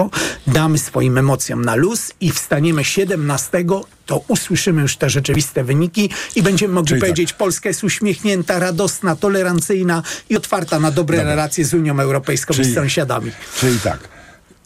[0.46, 3.64] damy swoim emocjom na luz i wstaniemy 17,
[4.06, 7.10] to usłyszymy już te rzeczywiste wyniki i będziemy mogli Czyli tak.
[7.10, 12.56] powiedzieć, Polska jest uśmiechnięta, radosna, tolerancyjna i otwarta na dobre relacje z Unią Europejską i
[12.56, 13.30] Czyli- z sąsiadami.
[13.60, 14.08] Czyli tak,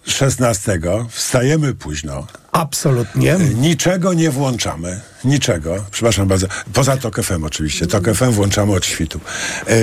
[0.06, 3.36] 16 wstajemy późno, Absolutnie.
[3.54, 5.00] Niczego nie włączamy.
[5.24, 5.84] Niczego.
[5.90, 6.46] Przepraszam bardzo.
[6.72, 7.86] Poza TOK FM oczywiście.
[7.86, 9.20] TOK FM włączamy od świtu.
[9.68, 9.74] E,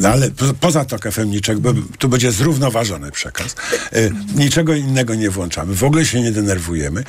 [0.00, 3.54] no ale po, poza TOK FM niczego, bo tu będzie zrównoważony przekaz.
[3.92, 5.74] E, niczego innego nie włączamy.
[5.74, 7.04] W ogóle się nie denerwujemy.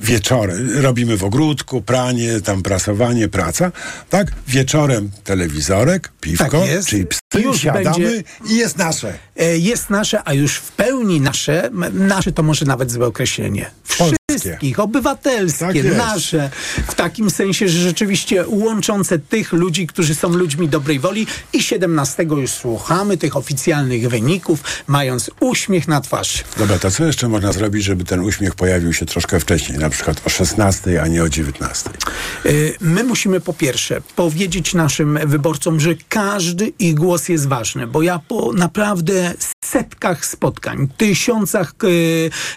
[0.00, 3.72] Wieczory robimy w ogródku, pranie, tam prasowanie, praca.
[4.10, 4.32] Tak?
[4.48, 7.06] Wieczorem telewizorek, piwko, Tak psy,
[7.42, 9.18] Już siadamy będzie- i jest nasze.
[9.36, 13.70] e, jest nasze, a już w pełni nasze, nasze to może nawet złe określenie.
[13.98, 14.19] Polskie.
[14.40, 16.50] Wszystkich, obywatelskie, Tak nasze,
[16.88, 22.22] w takim sensie, że rzeczywiście łączące tych ludzi, którzy są ludźmi dobrej woli i 17
[22.22, 26.38] już słuchamy tych oficjalnych wyników, mając uśmiech na twarzy.
[26.56, 30.22] Dobra, to co jeszcze można zrobić, żeby ten uśmiech pojawił się troszkę wcześniej, na przykład
[30.26, 31.90] o 16, a nie o 19?
[32.46, 38.02] Y, My musimy po pierwsze powiedzieć naszym wyborcom, że każdy ich głos jest ważny, bo
[38.02, 39.34] ja po naprawdę
[39.64, 41.74] setkach spotkań, tysiącach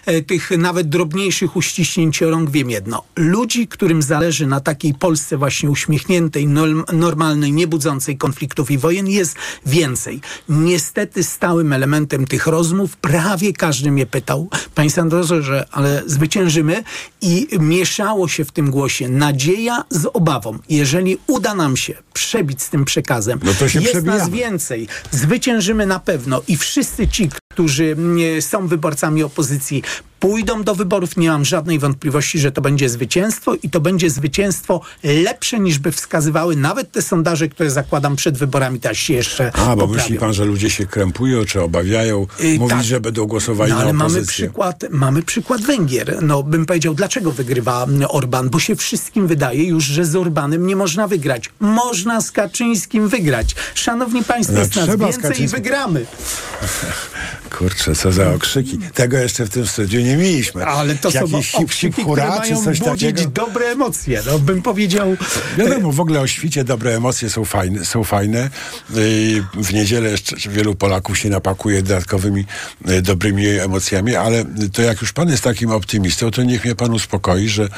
[0.06, 3.02] e, e, tych nawet drobniejszych uściśnięć rąk wiem jedno.
[3.16, 9.36] Ludzi, którym zależy na takiej Polsce właśnie uśmiechniętej, norm- normalnej, niebudzącej konfliktów i wojen jest
[9.66, 10.20] więcej.
[10.48, 16.84] Niestety stałym elementem tych rozmów prawie każdy mnie pytał, panie Sandrze, ale zwyciężymy
[17.20, 20.58] i mieszało się w tym głosie nadzieja z obawą.
[20.68, 24.30] Jeżeli uda nam się przebić z tym przekazem, No to się jest nas przebijamy.
[24.36, 29.82] więcej, zwyciężymy na pewno i wszyscy ci, którzy mm, są wyborcami opozycji,
[30.20, 31.16] pójdą do wyborów.
[31.16, 35.92] Nie mam żadnej wątpliwości, że to będzie zwycięstwo i to będzie zwycięstwo lepsze niż by
[35.92, 39.92] wskazywały nawet te sondaże, które zakładam przed wyborami też się jeszcze A, bo poprawią.
[39.94, 42.84] myśli pan, że ludzie się krępują czy obawiają Y, mówić, tak.
[42.84, 44.32] że będą głosowali No, ale na mamy opozycję?
[44.46, 46.18] przykład, mamy przykład Węgier.
[46.22, 48.50] No, bym powiedział, dlaczego wygrywa mm, Orban?
[48.50, 51.50] Bo się wszystkim wydaje już, że z Orbanem nie można wygrać.
[51.60, 53.54] Można z Kaczyńskim wygrać.
[53.74, 56.06] Szanowni Państwo, No, jest nas więcej i wygramy.
[57.58, 58.78] Kurczę, co za okrzyki.
[58.94, 60.66] Tego jeszcze w tym studiu nie mieliśmy.
[60.66, 63.22] Ale to są Jakiś hip, okrzyki, hip, które hura, czy coś takiego?
[63.26, 64.22] dobre emocje.
[64.26, 65.16] No, bym powiedział...
[65.58, 67.84] Wiadomo, w ogóle o świcie dobre emocje są fajne.
[67.84, 68.50] Są fajne.
[68.94, 72.44] Yy, W niedzielę jeszcze wielu Polaków się napakuje dodatkowymi
[72.86, 76.92] yy, dobrymi emocjami, ale to jak już pan jest takim optymistą, to niech mnie pan
[76.92, 77.68] uspokoi, że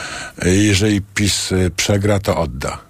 [0.44, 2.86] yy, jeżeli PiS przegra, to odda.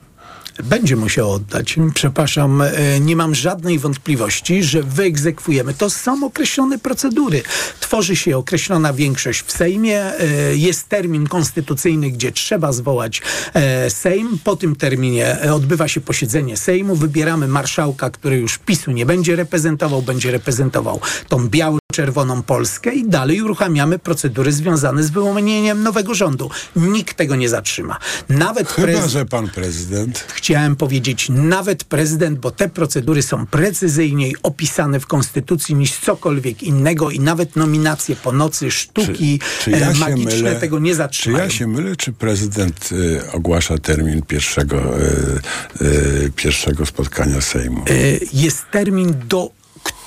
[0.65, 1.77] Będzie musiał oddać.
[1.95, 5.75] Przepraszam, e, nie mam żadnej wątpliwości, że wyegzekwujemy.
[5.75, 7.43] To są określone procedury.
[7.81, 10.01] Tworzy się określona większość w Sejmie.
[10.01, 13.23] e, Jest termin konstytucyjny, gdzie trzeba zwołać
[13.55, 14.39] e, Sejm.
[14.45, 16.97] Po tym terminie odbywa się posiedzenie Sejmu.
[16.97, 23.09] Wybieramy marszałka, który już PiSu nie będzie reprezentował, będzie reprezentował tą białą czerwoną Polskę i
[23.09, 26.51] dalej uruchamiamy procedury związane z wyłonieniem nowego rządu.
[26.77, 27.99] Nikt tego nie zatrzyma.
[28.29, 30.25] Nawet Chyba, prez- że pan prezydent.
[30.35, 37.11] chciałem powiedzieć nawet prezydent, bo te procedury są precyzyjniej opisane w Konstytucji niż cokolwiek innego
[37.11, 41.45] i nawet nominacje po nocy, sztuki Czy ja e, magiczne mylę, tego nie Czy zatrzymają.
[41.45, 47.85] ja się mylę, czy prezydent y, ogłasza termin pierwszego, y, y, pierwszego spotkania Sejmu?
[48.33, 49.51] Jest termin do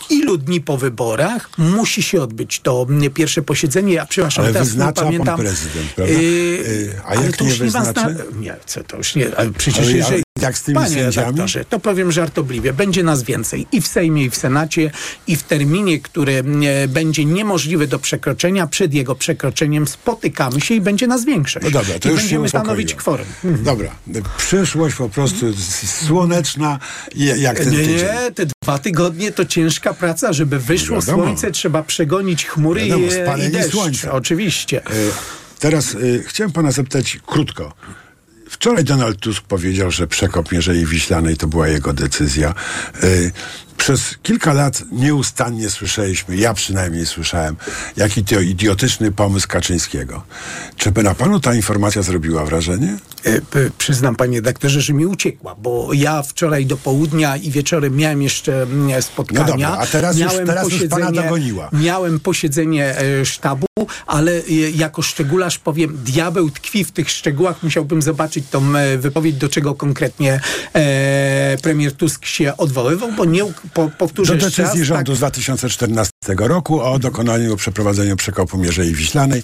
[0.10, 3.94] ilu dni po wyborach musi się odbyć to m, pierwsze posiedzenie.
[3.94, 5.40] Ja przepraszam, Ale teraz nie wyznacza pan pamiętam.
[5.40, 6.14] prezydent, prawda?
[6.14, 8.16] Yy, a ale jak to nie już nie was wyznaczy?
[8.34, 9.38] na- Nie, co to już nie.
[9.38, 11.26] Ale przecież Ale jeżeli, jak z tymi Panie sędziami?
[11.28, 12.74] redaktorze, to powiem żartobliwie.
[12.74, 14.92] Będzie nas więcej i w Sejmie, i w Senacie,
[15.28, 16.44] i w terminie, który
[16.84, 18.68] e, będzie niemożliwy do przekroczenia.
[18.68, 21.64] Przed jego przekroczeniem spotykamy się i będzie nas większość.
[21.66, 23.26] No dobra, to I już będziemy stanowić kworum.
[23.44, 23.96] Dobra,
[24.38, 25.46] przyszłość po prostu
[26.08, 26.80] słoneczna,
[27.16, 27.96] jak ten Nie, tydzień.
[27.96, 31.24] nie, te dwa tygodnie to ciężka praca, żeby wyszło Wiadomo.
[31.24, 33.72] słońce, trzeba przegonić chmury Wiadomo, i, i spalenie deszcz.
[33.72, 34.12] słońca.
[34.12, 34.86] Oczywiście.
[34.86, 34.90] E,
[35.60, 37.74] Teraz y, chciałem pana zapytać krótko.
[38.50, 42.54] Wczoraj Donald Tusk powiedział, że przekop Mierzei Wiślanej to była jego decyzja.
[43.80, 47.56] Przez kilka lat nieustannie słyszeliśmy, ja przynajmniej słyszałem,
[47.98, 50.24] jaki to idiotyczny pomysł Kaczyńskiego.
[50.78, 52.98] Czy by na panu ta informacja zrobiła wrażenie?
[53.24, 57.96] E, p- Przyznam, panie redaktorze, że mi uciekła, bo ja wczoraj do południa i wieczorem
[57.96, 59.42] miałem jeszcze mm, spotkania.
[59.42, 61.70] No dobra, a teraz już- teraz już pana dogoniła.
[61.74, 63.66] Miałem posiedzenie e, sztabu,
[64.08, 64.42] ale e,
[64.76, 67.64] jako szczególarz powiem, diabeł tkwi w tych szczegółach.
[67.64, 70.40] Musiałbym zobaczyć tą e, wypowiedź, do czego konkretnie
[70.74, 73.44] e, premier Tusk się odwoływał, bo nie,
[73.74, 79.44] po, powtórzę Do decyzji rządu tak, z 2014 roku o dokonaniu przeprowadzeniu przekopu Mierzei Wiślanej,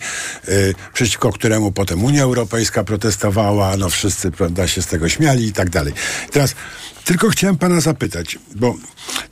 [0.49, 5.53] y, przeciwko któremu potem Unia Europejska protestowała, no wszyscy prawda, się z tego śmiali i
[5.53, 5.93] tak dalej.
[6.31, 6.55] Teraz
[7.05, 8.75] tylko chciałem pana zapytać, bo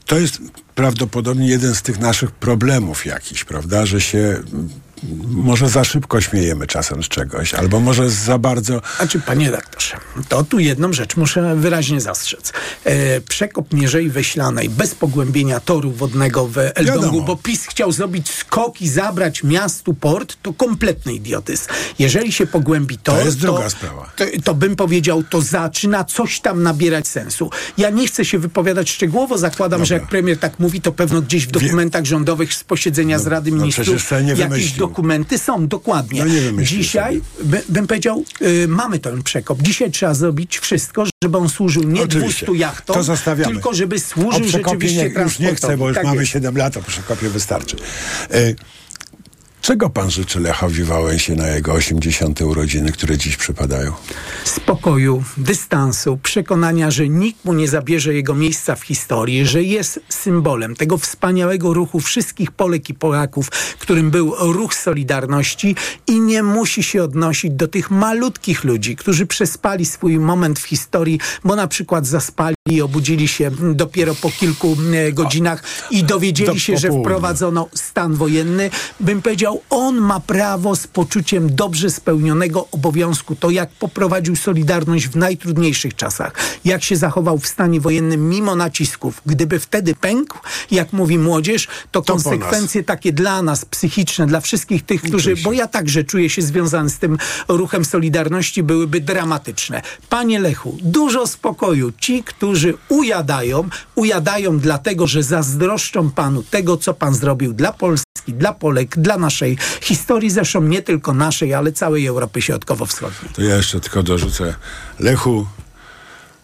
[0.06, 0.38] to jest
[0.74, 4.42] prawdopodobnie jeden z tych naszych problemów jakiś, prawda, że się
[5.28, 8.82] może za szybko śmiejemy czasem z czegoś, albo może za bardzo...
[8.96, 9.96] Znaczy, panie redaktorze,
[10.28, 12.52] to tu jedną rzecz muszę wyraźnie zastrzec.
[12.84, 18.82] E, przekop Mierzei Wyślanej bez pogłębienia toru wodnego w Elblągu, bo PiS chciał zrobić skok
[18.82, 21.66] i zabrać miastu port, to kompletny idiotyzm.
[21.98, 24.12] Jeżeli się pogłębi tor, To jest druga sprawa.
[24.16, 27.50] To, to bym powiedział, to zaczyna coś tam nabierać sensu.
[27.78, 31.46] Ja nie chcę się wypowiadać szczegółowo, zakładam, że jak premier tak mówi, to pewno gdzieś
[31.46, 34.93] w dokumentach rządowych z posiedzenia z Rady no Ministrów przecież to nie jakieś wymyślił.
[34.94, 36.24] Dokumenty są, dokładnie.
[36.52, 39.62] No Dzisiaj by, bym powiedział, y, mamy ten przekop.
[39.62, 42.46] Dzisiaj trzeba zrobić wszystko, żeby on służył nie Oczywiście.
[42.46, 42.96] 200 jachtom,
[43.44, 45.94] tylko żeby służył rzeczywiście nie, już nie chcę, bo już.
[45.94, 46.32] Tak mamy jest.
[46.32, 47.76] 7 lat, o przekopie wystarczy.
[48.30, 48.54] E,
[49.64, 52.40] Czego pan życzy Lechowi Wałęsie na jego 80.
[52.40, 53.92] urodziny, które dziś przypadają?
[54.44, 60.76] Spokoju, dystansu, przekonania, że nikt mu nie zabierze jego miejsca w historii, że jest symbolem
[60.76, 67.02] tego wspaniałego ruchu wszystkich Polek i Polaków, którym był ruch Solidarności i nie musi się
[67.02, 72.54] odnosić do tych malutkich ludzi, którzy przespali swój moment w historii, bo na przykład zaspali
[72.70, 78.70] i obudzili się dopiero po kilku e, godzinach i dowiedzieli się, że wprowadzono stan wojenny.
[79.00, 83.36] Bym powiedział, on ma prawo z poczuciem dobrze spełnionego obowiązku.
[83.36, 86.32] To jak poprowadził Solidarność w najtrudniejszych czasach,
[86.64, 89.22] jak się zachował w stanie wojennym mimo nacisków.
[89.26, 90.38] Gdyby wtedy pękł,
[90.70, 95.52] jak mówi młodzież, to, To konsekwencje takie dla nas, psychiczne, dla wszystkich tych, którzy, bo
[95.52, 99.82] ja także czuję się związany z tym ruchem Solidarności, byłyby dramatyczne.
[100.08, 101.92] Panie Lechu, dużo spokoju.
[101.98, 108.52] Ci, którzy ujadają, ujadają dlatego, że zazdroszczą panu tego, co pan zrobił dla Polski, dla
[108.52, 113.32] Polek, dla naszej historii, zresztą nie tylko naszej, ale całej Europy Środkowo-Wschodniej.
[113.32, 114.54] To ja jeszcze tylko dorzucę.
[115.00, 115.46] Lechu,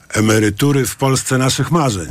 [0.08, 2.08] emerytury w Polsce naszych marzeń.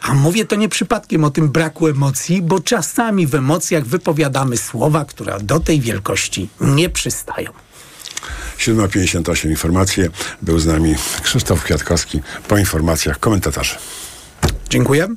[0.00, 5.04] A mówię to nie przypadkiem o tym braku emocji, bo czasami w emocjach wypowiadamy słowa,
[5.04, 7.50] które do tej wielkości nie przystają.
[8.58, 10.08] 7.58 informacje.
[10.42, 12.20] Był z nami Krzysztof Kwiatkowski.
[12.48, 13.78] Po informacjach komentarze.
[14.70, 15.08] Dziękuję.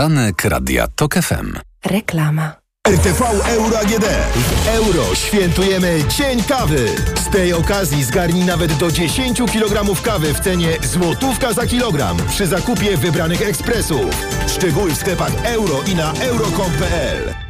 [0.00, 1.58] Poranek Radia TOK FM.
[1.84, 2.56] Reklama.
[2.88, 4.04] RTV Euro AGD.
[4.34, 6.88] W euro świętujemy Dzień Kawy.
[7.14, 12.46] Z tej okazji zgarnij nawet do 10 kg kawy w cenie złotówka za kilogram przy
[12.46, 14.26] zakupie wybranych ekspresów.
[14.46, 17.49] Szczegóły w sklepach euro i na euro.com.pl.